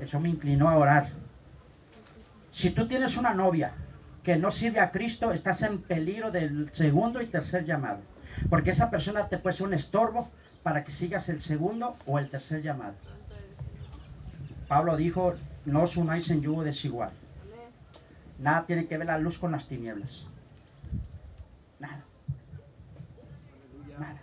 Eso 0.00 0.18
me 0.18 0.28
inclinó 0.28 0.68
a 0.68 0.78
orar. 0.78 1.08
Si 2.50 2.70
tú 2.70 2.88
tienes 2.88 3.16
una 3.16 3.34
novia 3.34 3.72
que 4.22 4.36
no 4.36 4.50
sirve 4.50 4.80
a 4.80 4.90
Cristo, 4.90 5.32
estás 5.32 5.62
en 5.62 5.80
peligro 5.82 6.30
del 6.30 6.70
segundo 6.72 7.22
y 7.22 7.26
tercer 7.26 7.64
llamado. 7.64 8.00
Porque 8.48 8.70
esa 8.70 8.90
persona 8.90 9.28
te 9.28 9.38
puede 9.38 9.56
ser 9.56 9.66
un 9.66 9.74
estorbo 9.74 10.28
para 10.62 10.84
que 10.84 10.90
sigas 10.90 11.28
el 11.28 11.40
segundo 11.40 11.96
o 12.06 12.18
el 12.18 12.28
tercer 12.28 12.62
llamado. 12.62 12.94
Pablo 14.68 14.96
dijo, 14.96 15.34
no 15.64 15.82
os 15.82 15.96
unáis 15.96 16.30
en 16.30 16.42
yugo 16.42 16.64
desigual. 16.64 17.10
Nada 18.38 18.64
tiene 18.66 18.86
que 18.86 18.96
ver 18.96 19.06
la 19.06 19.18
luz 19.18 19.38
con 19.38 19.52
las 19.52 19.66
tinieblas. 19.66 20.26
Nada. 21.78 22.02
Nada. 23.98 24.20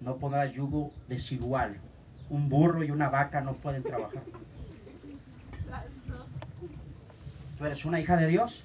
No 0.00 0.16
pondrás 0.16 0.52
yugo 0.52 0.92
desigual. 1.08 1.78
Un 2.32 2.48
burro 2.48 2.82
y 2.82 2.90
una 2.90 3.10
vaca 3.10 3.42
no 3.42 3.52
pueden 3.52 3.82
trabajar. 3.82 4.22
Tú 7.58 7.66
eres 7.66 7.84
una 7.84 8.00
hija 8.00 8.16
de 8.16 8.26
Dios. 8.26 8.64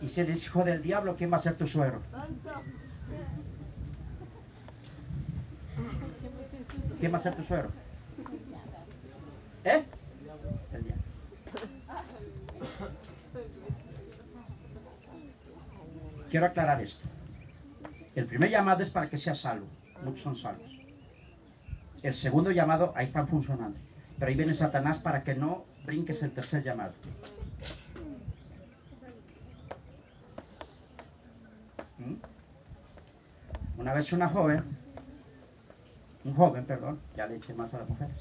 Y 0.00 0.08
si 0.08 0.20
eres 0.20 0.46
hijo 0.46 0.62
del 0.62 0.82
diablo, 0.82 1.16
¿quién 1.16 1.32
va 1.32 1.36
a 1.38 1.40
ser 1.40 1.56
tu 1.56 1.66
suegro? 1.66 2.00
¿Quién 7.00 7.12
va 7.12 7.16
a 7.16 7.20
ser 7.20 7.34
tu 7.34 7.42
suegro? 7.42 7.70
¿Eh? 9.64 9.84
El 10.72 10.84
diablo. 10.84 11.02
Quiero 16.30 16.46
aclarar 16.46 16.80
esto. 16.80 17.08
El 18.14 18.26
primer 18.26 18.48
llamado 18.48 18.84
es 18.84 18.90
para 18.90 19.10
que 19.10 19.18
seas 19.18 19.40
salvo. 19.40 19.66
Muchos 20.04 20.22
son 20.22 20.36
salvos. 20.36 20.77
El 22.02 22.14
segundo 22.14 22.50
llamado, 22.50 22.92
ahí 22.96 23.04
están 23.04 23.26
funcionando. 23.26 23.78
Pero 24.18 24.28
ahí 24.28 24.36
viene 24.36 24.54
Satanás 24.54 24.98
para 24.98 25.22
que 25.22 25.34
no 25.34 25.64
brinques 25.84 26.22
el 26.22 26.32
tercer 26.32 26.62
llamado. 26.62 26.92
¿Mm? 31.98 33.80
Una 33.80 33.94
vez 33.94 34.12
una 34.12 34.28
joven, 34.28 34.64
un 36.24 36.34
joven, 36.34 36.64
perdón, 36.64 37.00
ya 37.16 37.26
le 37.26 37.36
eché 37.36 37.54
más 37.54 37.72
a 37.74 37.78
las 37.78 37.88
mujeres. 37.88 38.16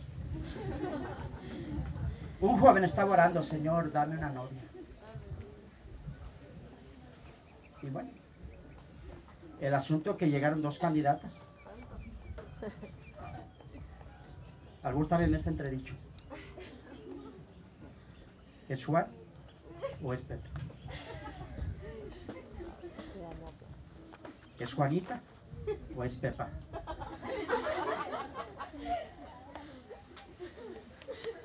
Un 2.39 2.57
joven 2.59 2.84
estaba 2.84 3.11
orando, 3.11 3.41
Señor, 3.41 3.91
dame 3.91 4.17
una 4.17 4.30
novia. 4.30 4.61
Y 7.82 7.89
bueno, 7.89 8.09
el 9.59 9.73
asunto 9.73 10.17
que 10.17 10.30
llegaron 10.30 10.61
dos 10.61 10.78
candidatas. 10.78 11.41
Algunos 14.84 15.07
están 15.07 15.21
en 15.23 15.36
ese 15.36 15.49
entredicho. 15.49 15.95
¿Es 18.69 18.86
Juan 18.86 19.07
o 20.03 20.13
es 20.13 20.21
Pepe? 20.21 20.49
¿Es 24.59 24.73
Juanita 24.73 25.21
o 25.95 26.03
es 26.03 26.15
Pepa? 26.15 26.49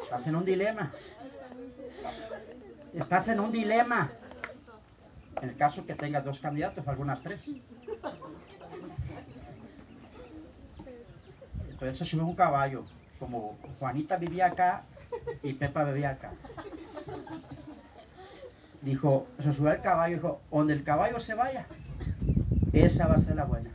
Estás 0.03 0.27
en 0.27 0.37
un 0.37 0.45
dilema. 0.45 0.93
Estás 2.93 3.29
en 3.29 3.41
un 3.41 3.51
dilema. 3.51 4.13
En 5.41 5.49
el 5.49 5.57
caso 5.57 5.87
que 5.87 5.95
tengas 5.95 6.25
dos 6.25 6.39
candidatos, 6.39 6.87
algunas 6.87 7.23
tres. 7.23 7.49
Entonces 11.71 11.99
se 11.99 12.05
sube 12.05 12.23
un 12.23 12.37
caballo. 12.37 12.85
Como 13.23 13.57
Juanita 13.79 14.17
vivía 14.17 14.47
acá 14.47 14.83
y 15.45 15.53
Pepa 15.53 15.85
vivía 15.85 16.11
acá. 16.11 16.33
Dijo, 18.81 19.29
se 19.39 19.53
subió 19.53 19.71
al 19.71 19.81
caballo 19.81 20.17
dijo, 20.17 20.41
donde 20.51 20.73
el 20.73 20.83
caballo 20.83 21.21
se 21.21 21.35
vaya, 21.35 21.65
esa 22.73 23.07
va 23.07 23.15
a 23.15 23.19
ser 23.19 23.37
la 23.37 23.45
buena. 23.45 23.71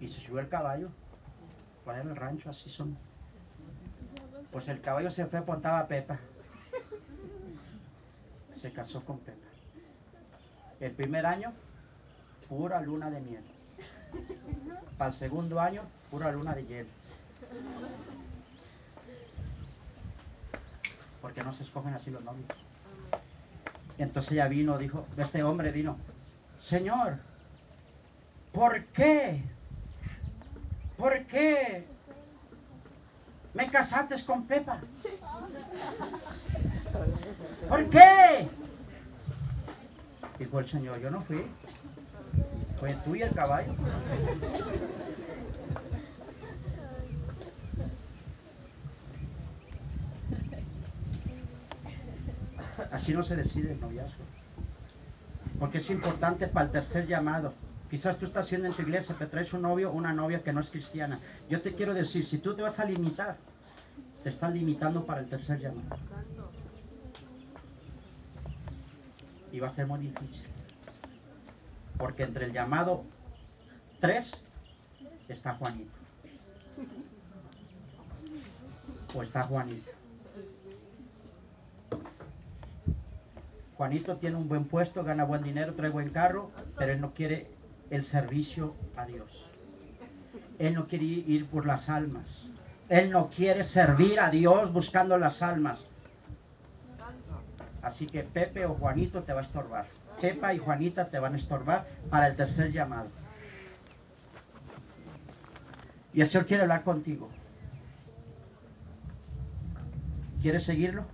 Y 0.00 0.08
se 0.08 0.20
subió 0.20 0.40
el 0.40 0.48
caballo. 0.48 0.88
¿Cuál 1.84 2.00
era 2.00 2.10
el 2.10 2.16
rancho? 2.16 2.50
Así 2.50 2.68
son. 2.68 2.98
Pues 4.50 4.66
el 4.66 4.80
caballo 4.80 5.12
se 5.12 5.26
fue, 5.26 5.38
apuntaba 5.38 5.78
a 5.78 5.86
Pepa. 5.86 6.18
Se 8.56 8.72
casó 8.72 9.04
con 9.04 9.20
Pepa. 9.20 9.46
El 10.80 10.90
primer 10.90 11.24
año, 11.24 11.52
pura 12.48 12.80
luna 12.80 13.10
de 13.10 13.20
miel. 13.20 13.44
Para 14.98 15.10
el 15.10 15.16
segundo 15.16 15.60
año, 15.60 15.82
pura 16.10 16.32
luna 16.32 16.54
de 16.54 16.64
hielo. 16.64 16.88
Porque 21.20 21.42
no 21.42 21.52
se 21.52 21.62
escogen 21.64 21.94
así 21.94 22.10
los 22.10 22.22
novios. 22.22 22.46
Y 23.98 24.02
entonces 24.02 24.32
ella 24.32 24.48
vino, 24.48 24.78
dijo, 24.78 25.06
este 25.16 25.42
hombre 25.42 25.70
vino, 25.70 25.96
Señor, 26.58 27.18
¿por 28.52 28.84
qué? 28.86 29.42
¿Por 30.96 31.26
qué 31.26 31.86
me 33.54 33.70
casaste 33.70 34.14
con 34.24 34.46
Pepa? 34.46 34.80
¿Por 37.68 37.90
qué? 37.90 38.48
Dijo 40.38 40.58
el 40.60 40.68
Señor, 40.68 41.00
yo 41.00 41.10
no 41.10 41.22
fui. 41.22 41.44
Fue 42.78 42.94
tú 43.04 43.14
y 43.16 43.22
el 43.22 43.32
caballo. 43.32 43.72
Así 52.92 53.14
no 53.14 53.22
se 53.22 53.36
decide 53.36 53.72
el 53.72 53.80
noviazgo. 53.80 54.24
Porque 55.58 55.78
es 55.78 55.90
importante 55.90 56.46
para 56.48 56.66
el 56.66 56.72
tercer 56.72 57.06
llamado. 57.06 57.54
Quizás 57.90 58.18
tú 58.18 58.26
estás 58.26 58.50
viendo 58.50 58.68
en 58.68 58.74
tu 58.74 58.82
iglesia 58.82 59.14
que 59.16 59.26
traes 59.26 59.52
un 59.52 59.62
novio 59.62 59.90
o 59.90 59.94
una 59.94 60.12
novia 60.12 60.42
que 60.42 60.52
no 60.52 60.60
es 60.60 60.70
cristiana. 60.70 61.20
Yo 61.48 61.62
te 61.62 61.74
quiero 61.74 61.94
decir, 61.94 62.26
si 62.26 62.38
tú 62.38 62.54
te 62.54 62.62
vas 62.62 62.80
a 62.80 62.84
limitar, 62.84 63.36
te 64.22 64.28
están 64.28 64.54
limitando 64.54 65.06
para 65.06 65.20
el 65.20 65.28
tercer 65.28 65.60
llamado. 65.60 65.96
Y 69.52 69.60
va 69.60 69.68
a 69.68 69.70
ser 69.70 69.86
muy 69.86 70.00
difícil. 70.00 70.55
Porque 71.98 72.22
entre 72.24 72.46
el 72.46 72.52
llamado 72.52 73.04
3 74.00 74.44
está 75.28 75.54
Juanito. 75.54 75.90
O 79.14 79.22
está 79.22 79.42
Juanito. 79.44 79.90
Juanito 83.76 84.16
tiene 84.16 84.36
un 84.36 84.48
buen 84.48 84.64
puesto, 84.64 85.04
gana 85.04 85.24
buen 85.24 85.42
dinero, 85.42 85.74
trae 85.74 85.90
buen 85.90 86.08
carro, 86.08 86.50
pero 86.78 86.92
él 86.92 87.00
no 87.00 87.12
quiere 87.12 87.46
el 87.90 88.04
servicio 88.04 88.74
a 88.96 89.04
Dios. 89.04 89.46
Él 90.58 90.74
no 90.74 90.86
quiere 90.86 91.04
ir 91.04 91.46
por 91.46 91.66
las 91.66 91.90
almas. 91.90 92.48
Él 92.88 93.10
no 93.10 93.28
quiere 93.28 93.64
servir 93.64 94.20
a 94.20 94.30
Dios 94.30 94.72
buscando 94.72 95.18
las 95.18 95.42
almas. 95.42 95.84
Así 97.82 98.06
que 98.06 98.22
Pepe 98.22 98.64
o 98.64 98.74
Juanito 98.74 99.22
te 99.22 99.32
va 99.32 99.40
a 99.40 99.44
estorbar. 99.44 99.86
Pepa 100.20 100.54
y 100.54 100.58
Juanita 100.58 101.08
te 101.08 101.18
van 101.18 101.34
a 101.34 101.36
estorbar 101.36 101.86
para 102.10 102.26
el 102.28 102.36
tercer 102.36 102.72
llamado. 102.72 103.08
Y 106.12 106.20
el 106.20 106.28
Señor 106.28 106.46
quiere 106.46 106.62
hablar 106.62 106.82
contigo. 106.82 107.28
¿Quieres 110.40 110.64
seguirlo? 110.64 111.04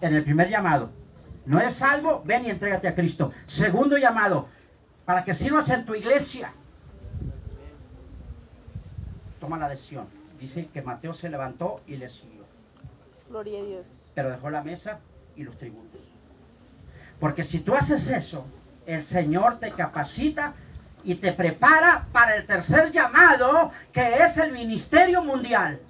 En 0.00 0.14
el 0.14 0.22
primer 0.22 0.48
llamado, 0.48 0.90
no 1.46 1.60
eres 1.60 1.74
salvo, 1.74 2.22
ven 2.24 2.44
y 2.44 2.50
entrégate 2.50 2.88
a 2.88 2.94
Cristo. 2.94 3.32
Segundo 3.46 3.96
llamado, 3.96 4.48
para 5.04 5.24
que 5.24 5.34
sirvas 5.34 5.68
en 5.70 5.84
tu 5.84 5.94
iglesia. 5.94 6.52
Toma 9.40 9.58
la 9.58 9.68
decisión. 9.68 10.06
Dice 10.38 10.66
que 10.66 10.82
Mateo 10.82 11.12
se 11.12 11.28
levantó 11.28 11.80
y 11.86 11.96
le 11.96 12.08
siguió. 12.08 12.44
Gloria 13.28 13.60
a 13.60 13.64
Dios. 13.64 14.12
Pero 14.14 14.30
dejó 14.30 14.50
la 14.50 14.62
mesa 14.62 15.00
y 15.36 15.42
los 15.42 15.58
tributos. 15.58 16.13
Porque 17.20 17.42
si 17.42 17.60
tú 17.60 17.74
haces 17.74 18.10
eso, 18.10 18.46
el 18.86 19.02
Señor 19.02 19.58
te 19.58 19.72
capacita 19.72 20.54
y 21.04 21.14
te 21.14 21.32
prepara 21.32 22.06
para 22.12 22.36
el 22.36 22.46
tercer 22.46 22.90
llamado, 22.90 23.70
que 23.92 24.22
es 24.22 24.38
el 24.38 24.52
ministerio 24.52 25.22
mundial. 25.22 25.80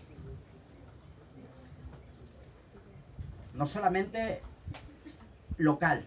No 3.54 3.66
solamente 3.66 4.42
local, 5.58 6.04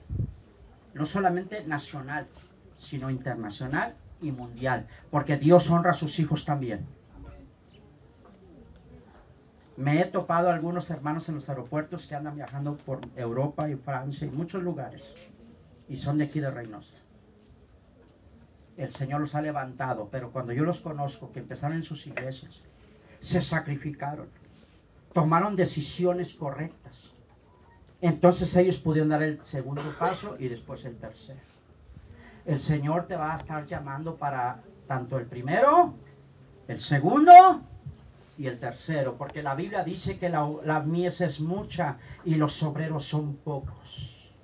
no 0.94 1.06
solamente 1.06 1.64
nacional, 1.64 2.28
sino 2.76 3.10
internacional 3.10 3.96
y 4.22 4.32
mundial, 4.32 4.88
porque 5.10 5.38
Dios 5.38 5.70
honra 5.70 5.92
a 5.92 5.94
sus 5.94 6.20
hijos 6.20 6.44
también. 6.44 6.86
Me 9.78 10.02
he 10.02 10.06
topado 10.06 10.50
algunos 10.50 10.90
hermanos 10.90 11.30
en 11.30 11.36
los 11.36 11.50
aeropuertos 11.50 12.08
que 12.08 12.16
andan 12.16 12.36
viajando 12.36 12.78
por 12.78 13.00
Europa 13.16 13.70
y 13.70 13.76
Francia 13.76 14.28
y 14.28 14.32
muchos 14.32 14.64
lugares, 14.64 15.14
y 15.88 15.96
son 15.96 16.18
de 16.18 16.26
aquí 16.26 16.40
de 16.40 16.52
Reynosa. 16.52 16.96
El 18.76 18.92
Señor 18.92 19.22
los 19.22 19.36
ha 19.36 19.42
levantado, 19.42 20.10
pero 20.12 20.32
cuando 20.32 20.54
yo 20.54 20.64
los 20.64 20.82
conozco, 20.82 21.32
que 21.32 21.40
empezaron 21.40 21.78
en 21.78 21.84
sus 21.84 22.06
iglesias, 22.08 22.62
se 23.20 23.42
sacrificaron, 23.42 24.28
tomaron 25.14 25.56
decisiones 25.56 26.34
correctas 26.34 27.12
entonces 28.02 28.56
ellos 28.56 28.78
pudieron 28.80 29.10
dar 29.10 29.24
el 29.24 29.44
segundo 29.44 29.82
paso 29.98 30.36
y 30.40 30.48
después 30.48 30.86
el 30.86 30.98
tercero. 30.98 31.40
El 32.46 32.60
Señor 32.60 33.08
te 33.08 33.16
va 33.16 33.34
a 33.34 33.38
estar 33.38 33.66
llamando 33.66 34.16
para 34.16 34.62
tanto 34.88 35.18
el 35.18 35.26
primero, 35.26 35.94
el 36.68 36.80
segundo 36.80 37.62
y 38.38 38.48
el 38.48 38.60
tercero, 38.60 39.18
porque 39.18 39.42
la 39.42 39.56
Biblia 39.56 39.84
dice 39.84 40.18
que 40.20 40.30
la, 40.30 40.84
mies 40.86 41.22
es 41.22 41.42
mucha 41.42 41.98
y 42.24 42.36
los 42.36 42.62
obreros 42.64 43.06
son 43.06 43.36
pocos. 43.38 44.36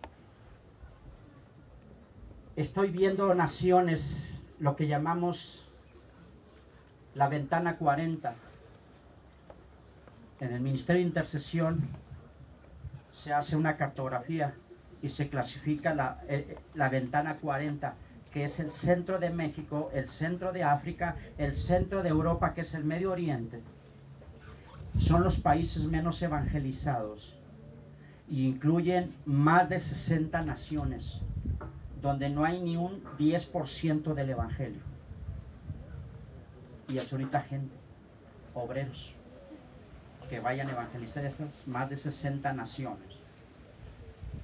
Estoy 2.55 2.89
viendo 2.89 3.33
naciones, 3.35 4.45
lo 4.59 4.75
que 4.75 4.87
llamamos 4.87 5.67
la 7.15 7.27
ventana 7.27 7.77
40, 7.77 8.35
en 10.39 10.53
el 10.53 10.61
Ministerio 10.61 11.01
de 11.01 11.07
Intercesión 11.07 11.87
se 13.13 13.31
hace 13.31 13.55
una 13.55 13.77
cartografía 13.77 14.53
y 15.01 15.09
se 15.09 15.29
clasifica 15.29 15.93
la, 15.93 16.21
eh, 16.27 16.57
ventana 16.91 17.37
40, 17.37 17.93
que 18.31 18.43
es 18.43 18.59
el 18.59 18.71
centro 18.71 19.19
de 19.19 19.29
México, 19.29 19.91
el 19.93 20.07
centro 20.07 20.51
de 20.51 20.63
África, 20.63 21.15
el 21.37 21.53
centro 21.53 22.01
de 22.01 22.09
Europa, 22.09 22.53
que 22.53 22.61
es 22.61 22.73
el 22.73 22.83
Medio 22.83 23.11
Oriente. 23.11 23.61
Son 24.97 25.23
los 25.23 25.39
países 25.39 25.85
menos 25.85 26.21
evangelizados 26.21 27.35
y 28.29 28.47
incluyen 28.47 29.13
más 29.25 29.69
de 29.69 29.79
60 29.79 30.43
naciones, 30.43 31.21
donde 32.01 32.29
no 32.29 32.45
hay 32.45 32.61
ni 32.61 32.77
un 32.77 33.03
10% 33.17 34.13
del 34.13 34.29
Evangelio. 34.29 34.81
Y 36.89 36.97
es 36.97 37.11
ahorita 37.11 37.41
gente, 37.41 37.75
obreros 38.53 39.15
que 40.29 40.39
vayan 40.39 40.69
a 40.69 40.71
evangelizar 40.71 41.25
esas 41.25 41.67
más 41.67 41.89
de 41.89 41.97
60 41.97 42.53
naciones, 42.53 43.19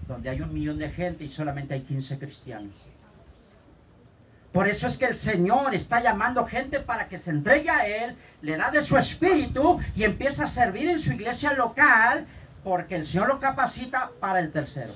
donde 0.07 0.29
hay 0.29 0.41
un 0.41 0.53
millón 0.53 0.77
de 0.77 0.89
gente 0.89 1.23
y 1.23 1.29
solamente 1.29 1.73
hay 1.73 1.81
15 1.81 2.19
cristianos. 2.19 2.75
Por 4.51 4.67
eso 4.67 4.87
es 4.87 4.97
que 4.97 5.05
el 5.05 5.15
Señor 5.15 5.75
está 5.75 6.01
llamando 6.01 6.45
gente 6.45 6.79
para 6.79 7.07
que 7.07 7.19
se 7.19 7.29
entregue 7.29 7.69
a 7.69 7.87
Él, 7.87 8.15
le 8.41 8.57
da 8.57 8.71
de 8.71 8.81
su 8.81 8.97
espíritu 8.97 9.79
y 9.95 10.03
empieza 10.03 10.45
a 10.45 10.47
servir 10.47 10.89
en 10.89 10.99
su 10.99 11.13
iglesia 11.13 11.53
local, 11.53 12.25
porque 12.63 12.95
el 12.95 13.05
Señor 13.05 13.27
lo 13.27 13.39
capacita 13.39 14.11
para 14.19 14.39
el 14.39 14.51
tercero. 14.51 14.93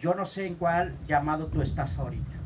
Yo 0.00 0.14
no 0.14 0.24
sé 0.24 0.46
en 0.46 0.54
cuál 0.54 0.94
llamado 1.08 1.46
tú 1.46 1.62
estás 1.62 1.98
ahorita. 1.98 2.36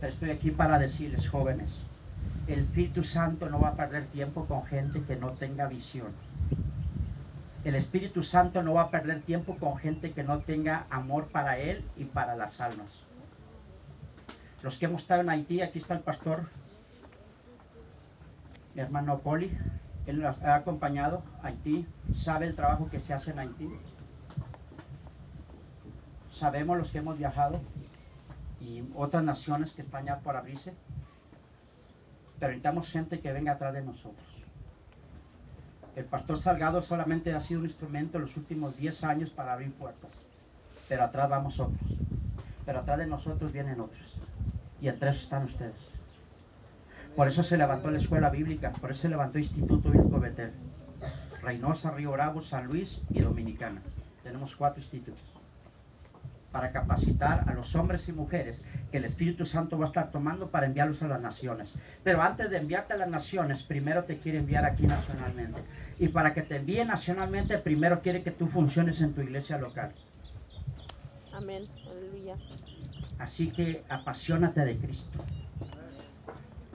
Pero 0.00 0.12
estoy 0.12 0.30
aquí 0.30 0.50
para 0.50 0.78
decirles, 0.78 1.28
jóvenes, 1.28 1.82
el 2.48 2.60
Espíritu 2.60 3.04
Santo 3.04 3.48
no 3.48 3.60
va 3.60 3.68
a 3.68 3.76
perder 3.76 4.04
tiempo 4.06 4.46
con 4.46 4.64
gente 4.66 5.00
que 5.02 5.14
no 5.14 5.30
tenga 5.30 5.68
visión. 5.68 6.08
El 7.62 7.74
Espíritu 7.74 8.22
Santo 8.22 8.62
no 8.62 8.74
va 8.74 8.82
a 8.82 8.90
perder 8.90 9.20
tiempo 9.20 9.56
con 9.56 9.76
gente 9.76 10.12
que 10.12 10.24
no 10.24 10.38
tenga 10.40 10.86
amor 10.88 11.28
para 11.28 11.58
Él 11.58 11.84
y 11.96 12.04
para 12.04 12.34
las 12.34 12.60
almas. 12.60 13.04
Los 14.62 14.78
que 14.78 14.86
hemos 14.86 15.02
estado 15.02 15.20
en 15.20 15.30
Haití, 15.30 15.60
aquí 15.60 15.78
está 15.78 15.94
el 15.94 16.00
pastor, 16.00 16.48
mi 18.74 18.80
hermano 18.80 19.18
Poli, 19.18 19.56
él 20.06 20.20
nos 20.20 20.40
ha 20.42 20.54
acompañado 20.54 21.22
a 21.42 21.48
Haití, 21.48 21.86
sabe 22.14 22.46
el 22.46 22.56
trabajo 22.56 22.88
que 22.90 23.00
se 23.00 23.12
hace 23.12 23.32
en 23.32 23.38
Haití. 23.40 23.70
Sabemos 26.30 26.78
los 26.78 26.90
que 26.90 26.98
hemos 26.98 27.18
viajado 27.18 27.60
y 28.60 28.82
otras 28.94 29.22
naciones 29.22 29.72
que 29.72 29.82
están 29.82 30.06
ya 30.06 30.18
por 30.20 30.36
abrirse, 30.36 30.74
pero 32.38 32.50
necesitamos 32.50 32.90
gente 32.90 33.20
que 33.20 33.32
venga 33.32 33.52
atrás 33.52 33.74
de 33.74 33.82
nosotros. 33.82 34.39
El 35.96 36.04
pastor 36.04 36.38
Salgado 36.38 36.82
solamente 36.82 37.32
ha 37.34 37.40
sido 37.40 37.60
un 37.60 37.66
instrumento 37.66 38.18
en 38.18 38.22
los 38.22 38.36
últimos 38.36 38.76
10 38.76 39.04
años 39.04 39.30
para 39.30 39.52
abrir 39.52 39.72
puertas, 39.72 40.10
pero 40.88 41.04
atrás 41.04 41.28
vamos 41.28 41.58
otros, 41.58 41.98
pero 42.64 42.80
atrás 42.80 42.98
de 42.98 43.06
nosotros 43.06 43.52
vienen 43.52 43.80
otros, 43.80 44.20
y 44.80 44.88
entre 44.88 45.10
esos 45.10 45.24
están 45.24 45.44
ustedes. 45.44 45.88
Por 47.16 47.26
eso 47.26 47.42
se 47.42 47.58
levantó 47.58 47.90
la 47.90 47.98
escuela 47.98 48.30
bíblica, 48.30 48.70
por 48.72 48.92
eso 48.92 49.02
se 49.02 49.08
levantó 49.08 49.38
el 49.38 49.44
Instituto 49.44 49.90
Bíblico 49.90 50.20
Betel. 50.20 50.52
Reynosa, 51.42 51.90
Río 51.90 52.12
Bravo, 52.12 52.40
San 52.40 52.66
Luis 52.66 53.02
y 53.12 53.20
Dominicana. 53.20 53.82
Tenemos 54.22 54.54
cuatro 54.54 54.80
institutos 54.80 55.39
para 56.52 56.72
capacitar 56.72 57.44
a 57.46 57.54
los 57.54 57.74
hombres 57.76 58.08
y 58.08 58.12
mujeres 58.12 58.64
que 58.90 58.98
el 58.98 59.04
Espíritu 59.04 59.46
Santo 59.46 59.78
va 59.78 59.84
a 59.84 59.88
estar 59.88 60.10
tomando 60.10 60.50
para 60.50 60.66
enviarlos 60.66 61.02
a 61.02 61.08
las 61.08 61.20
naciones. 61.20 61.74
Pero 62.02 62.22
antes 62.22 62.50
de 62.50 62.58
enviarte 62.58 62.94
a 62.94 62.96
las 62.96 63.08
naciones, 63.08 63.62
primero 63.62 64.04
te 64.04 64.18
quiere 64.18 64.38
enviar 64.38 64.64
aquí 64.64 64.86
nacionalmente. 64.86 65.60
Y 65.98 66.08
para 66.08 66.34
que 66.34 66.42
te 66.42 66.56
envíe 66.56 66.84
nacionalmente, 66.84 67.58
primero 67.58 68.00
quiere 68.00 68.22
que 68.22 68.30
tú 68.30 68.48
funciones 68.48 69.00
en 69.00 69.12
tu 69.12 69.20
iglesia 69.20 69.58
local. 69.58 69.92
Amén. 71.32 71.68
Aleluya. 71.88 72.36
Así 73.18 73.50
que 73.50 73.84
apasionate 73.88 74.60
de 74.64 74.76
Cristo. 74.78 75.22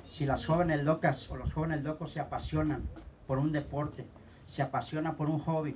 Si 0.06 0.26
las 0.26 0.46
jóvenes 0.46 0.84
locas 0.84 1.30
o 1.30 1.36
los 1.36 1.54
jóvenes 1.54 1.84
locos 1.84 2.12
se 2.12 2.20
apasionan 2.20 2.84
por 3.28 3.40
un 3.40 3.52
deporte, 3.52 4.06
se 4.46 4.62
apasionan 4.62 5.16
por 5.16 5.30
un 5.30 5.40
hobby, 5.40 5.76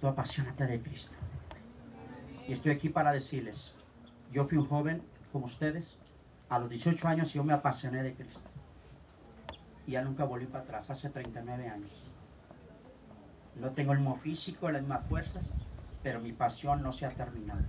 tú 0.00 0.06
apasionate 0.06 0.66
de 0.66 0.80
Cristo. 0.80 1.16
Y 2.46 2.52
estoy 2.52 2.72
aquí 2.72 2.88
para 2.88 3.12
decirles, 3.12 3.74
yo 4.32 4.44
fui 4.44 4.58
un 4.58 4.66
joven 4.66 5.02
como 5.32 5.46
ustedes, 5.46 5.98
a 6.48 6.58
los 6.58 6.70
18 6.70 7.08
años 7.08 7.32
yo 7.32 7.44
me 7.44 7.52
apasioné 7.52 8.02
de 8.02 8.14
Cristo. 8.14 8.40
Y 9.86 9.92
ya 9.92 10.02
nunca 10.02 10.24
volví 10.24 10.46
para 10.46 10.64
atrás, 10.64 10.90
hace 10.90 11.10
39 11.10 11.68
años. 11.68 11.90
No 13.56 13.70
tengo 13.70 13.92
el 13.92 13.98
mismo 13.98 14.16
físico, 14.16 14.70
las 14.70 14.82
mismas 14.82 15.06
fuerzas, 15.08 15.44
pero 16.02 16.20
mi 16.20 16.32
pasión 16.32 16.82
no 16.82 16.92
se 16.92 17.06
ha 17.06 17.10
terminado. 17.10 17.60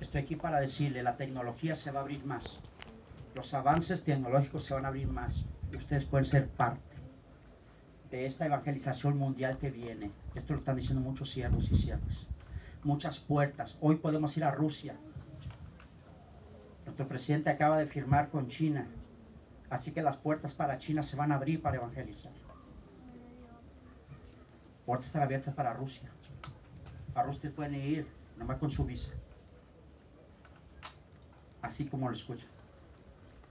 Estoy 0.00 0.22
aquí 0.22 0.36
para 0.36 0.60
decirle, 0.60 1.02
la 1.02 1.16
tecnología 1.16 1.76
se 1.76 1.90
va 1.90 2.00
a 2.00 2.02
abrir 2.02 2.24
más. 2.24 2.60
Los 3.34 3.52
avances 3.54 4.04
tecnológicos 4.04 4.64
se 4.64 4.74
van 4.74 4.86
a 4.86 4.88
abrir 4.88 5.08
más. 5.08 5.44
Ustedes 5.74 6.04
pueden 6.04 6.24
ser 6.24 6.48
parte 6.48 6.95
de 8.10 8.26
esta 8.26 8.46
evangelización 8.46 9.16
mundial 9.18 9.58
que 9.58 9.70
viene. 9.70 10.10
Esto 10.34 10.52
lo 10.54 10.60
están 10.60 10.76
diciendo 10.76 11.00
muchos 11.00 11.30
siervos 11.30 11.70
y 11.70 11.76
siervas. 11.76 12.28
Muchas 12.84 13.18
puertas. 13.18 13.76
Hoy 13.80 13.96
podemos 13.96 14.36
ir 14.36 14.44
a 14.44 14.50
Rusia. 14.50 14.96
Nuestro 16.84 17.08
presidente 17.08 17.50
acaba 17.50 17.78
de 17.78 17.86
firmar 17.86 18.30
con 18.30 18.48
China. 18.48 18.86
Así 19.70 19.92
que 19.92 20.02
las 20.02 20.16
puertas 20.16 20.54
para 20.54 20.78
China 20.78 21.02
se 21.02 21.16
van 21.16 21.32
a 21.32 21.36
abrir 21.36 21.60
para 21.60 21.76
evangelizar. 21.76 22.32
Puertas 24.84 25.06
están 25.06 25.22
abiertas 25.22 25.52
para 25.54 25.72
Rusia. 25.72 26.08
A 27.14 27.22
Rusia 27.22 27.50
pueden 27.54 27.74
ir, 27.74 28.06
nomás 28.36 28.58
con 28.58 28.70
su 28.70 28.84
visa. 28.84 29.12
Así 31.60 31.86
como 31.86 32.08
lo 32.08 32.14
escuchan. 32.14 32.46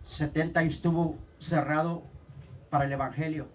70 0.04 0.60
años 0.60 0.76
estuvo 0.76 1.18
cerrado 1.40 2.04
para 2.70 2.86
el 2.86 2.94
Evangelio. 2.94 3.48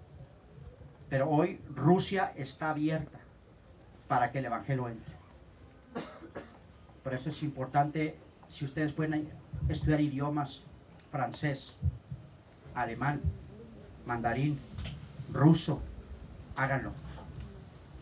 Pero 1.11 1.28
hoy 1.28 1.61
Rusia 1.74 2.32
está 2.36 2.70
abierta 2.70 3.18
para 4.06 4.30
que 4.30 4.38
el 4.38 4.46
Evangelio 4.46 4.88
entre. 4.88 5.12
Por 7.02 7.12
eso 7.12 7.30
es 7.30 7.42
importante, 7.42 8.16
si 8.46 8.64
ustedes 8.64 8.92
pueden 8.92 9.28
estudiar 9.68 10.00
idiomas, 10.00 10.62
francés, 11.11 11.76
alemán, 12.74 13.20
mandarín, 14.06 14.58
ruso, 15.32 15.82
háganlo. 16.56 16.92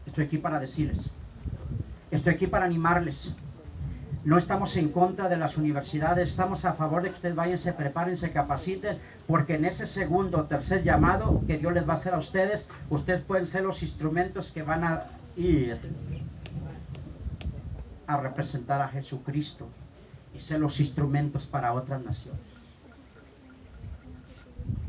Estoy 0.06 0.26
aquí 0.26 0.38
para 0.38 0.60
decirles. 0.60 1.10
Estoy 2.10 2.34
aquí 2.34 2.46
para 2.46 2.66
animarles. 2.66 3.34
No 4.24 4.36
estamos 4.36 4.76
en 4.76 4.90
contra 4.90 5.28
de 5.28 5.36
las 5.36 5.56
universidades, 5.56 6.30
estamos 6.30 6.64
a 6.64 6.74
favor 6.74 7.02
de 7.02 7.10
que 7.10 7.14
ustedes 7.14 7.36
vayan, 7.36 7.56
se 7.56 7.72
preparen, 7.72 8.16
se 8.16 8.32
capaciten, 8.32 8.98
porque 9.26 9.54
en 9.54 9.64
ese 9.64 9.86
segundo 9.86 10.38
o 10.38 10.44
tercer 10.44 10.82
llamado 10.82 11.40
que 11.46 11.56
Dios 11.58 11.72
les 11.72 11.88
va 11.88 11.92
a 11.92 11.96
hacer 11.96 12.14
a 12.14 12.18
ustedes, 12.18 12.68
ustedes 12.90 13.22
pueden 13.22 13.46
ser 13.46 13.62
los 13.62 13.82
instrumentos 13.82 14.50
que 14.50 14.62
van 14.62 14.84
a 14.84 15.04
ir 15.36 15.78
a 18.06 18.16
representar 18.16 18.80
a 18.82 18.88
Jesucristo 18.88 19.68
y 20.34 20.40
ser 20.40 20.60
los 20.60 20.80
instrumentos 20.80 21.46
para 21.46 21.72
otras 21.72 22.02
naciones. 22.04 22.40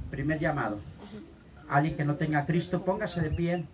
Primer 0.10 0.40
llamado. 0.40 0.80
Alguien 1.70 1.96
que 1.96 2.04
no 2.04 2.16
tenga 2.16 2.46
Cristo, 2.46 2.84
póngase 2.84 3.22
de 3.22 3.30
pie. 3.30 3.66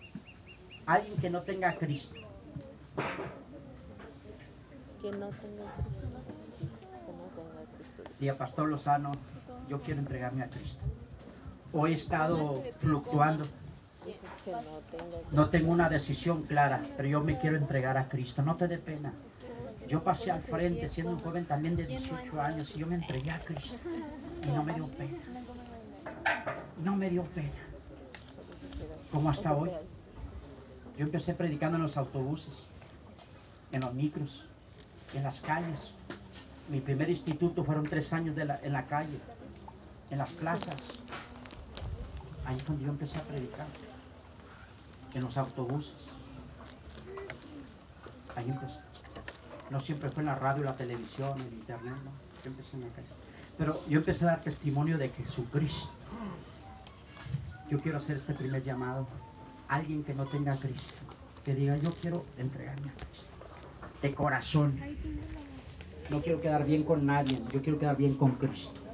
Alguien 0.86 1.16
que 1.18 1.30
no 1.30 1.42
tenga 1.42 1.74
Cristo. 1.74 2.25
Que 5.06 5.12
no 5.12 5.28
tenga 5.28 5.72
Cristo. 5.76 6.08
Que 7.06 7.14
no 7.14 7.26
tenga 7.36 7.78
Cristo. 7.78 8.04
Día 8.20 8.36
Pastor 8.36 8.70
Lozano, 8.70 9.12
yo 9.70 9.80
quiero 9.80 10.00
entregarme 10.00 10.42
a 10.42 10.50
Cristo. 10.50 10.84
Hoy 11.74 11.92
he 11.92 11.94
estado 11.94 12.64
fluctuando. 12.78 13.46
No 15.32 15.50
tengo 15.50 15.72
una 15.72 15.90
decisión 15.90 16.42
clara, 16.46 16.82
pero 16.98 17.08
yo 17.08 17.22
me 17.22 17.38
quiero 17.38 17.56
entregar 17.56 18.00
a 18.00 18.10
Cristo. 18.10 18.42
No 18.42 18.56
te 18.56 18.68
dé 18.68 18.80
pena. 18.80 19.14
Yo 19.88 20.04
pasé 20.04 20.32
al 20.32 20.42
frente 20.42 20.90
siendo 20.90 21.12
un 21.12 21.20
joven 21.20 21.46
también 21.46 21.76
de 21.76 21.86
18 21.86 22.42
años 22.42 22.76
y 22.76 22.80
yo 22.80 22.88
me 22.88 22.96
entregué 22.96 23.30
a 23.30 23.40
Cristo. 23.42 23.88
Y 24.44 24.48
no 24.48 24.64
me 24.64 24.74
dio 24.74 24.88
pena. 24.88 25.18
No 26.84 26.96
me 26.96 27.12
dio 27.12 27.26
pena. 27.26 27.52
Como 29.12 29.30
hasta 29.30 29.56
hoy. 29.56 29.70
Yo 30.98 31.06
empecé 31.06 31.36
predicando 31.36 31.76
en 31.76 31.84
los 31.84 31.96
autobuses, 31.96 32.66
en 33.72 33.82
los 33.82 33.94
micros, 33.94 34.46
en 35.16 35.24
las 35.24 35.42
calles. 35.42 35.92
Mi 36.70 36.82
primer 36.82 37.10
instituto 37.10 37.64
fueron 37.64 37.86
tres 37.86 38.12
años 38.14 38.38
en 38.38 38.74
la 38.74 38.84
calle, 38.86 39.20
en 40.10 40.18
las 40.18 40.32
plazas. 40.32 40.76
Ahí 42.46 42.58
fue 42.60 42.76
donde 42.76 42.86
yo 42.86 42.92
empecé 42.92 43.18
a 43.18 43.22
predicar, 43.22 43.66
en 45.14 45.22
los 45.22 45.38
autobuses. 45.38 46.08
Ahí 48.36 48.50
empecé. 48.50 48.80
No 49.70 49.80
siempre 49.80 50.10
fue 50.10 50.22
en 50.22 50.28
la 50.28 50.36
radio, 50.36 50.64
la 50.64 50.76
televisión, 50.76 51.40
el 51.40 51.54
internet, 51.54 51.96
no. 52.04 52.12
Yo 52.44 52.52
empecé 52.52 52.78
en 52.78 52.84
la 52.84 52.90
calle. 52.90 53.08
Pero 53.58 53.82
yo 53.88 54.00
empecé 54.00 54.26
a 54.26 54.28
dar 54.28 54.42
testimonio 54.42 54.98
de 54.98 55.10
Jesucristo. 55.10 55.94
Yo 57.70 57.80
quiero 57.80 57.98
hacer 57.98 58.18
este 58.18 58.34
primer 58.34 58.64
llamado. 58.64 59.08
Alguien 59.68 60.04
que 60.04 60.14
no 60.14 60.26
tenga 60.26 60.54
a 60.54 60.58
Cristo. 60.58 60.94
Que 61.44 61.56
diga, 61.56 61.78
yo 61.78 61.92
quiero 61.94 62.26
entregarme 62.38 62.90
a 62.90 62.94
Cristo. 62.94 63.35
De 64.06 64.14
corazón. 64.14 64.80
No 66.12 66.22
quiero 66.22 66.40
quedar 66.40 66.64
bien 66.64 66.84
con 66.84 67.08
nadie. 67.08 67.40
Yo 67.52 67.60
quiero 67.64 67.80
quedar 67.80 67.98
bien 67.98 68.14
con 68.14 68.34
Cristo. 68.34 68.85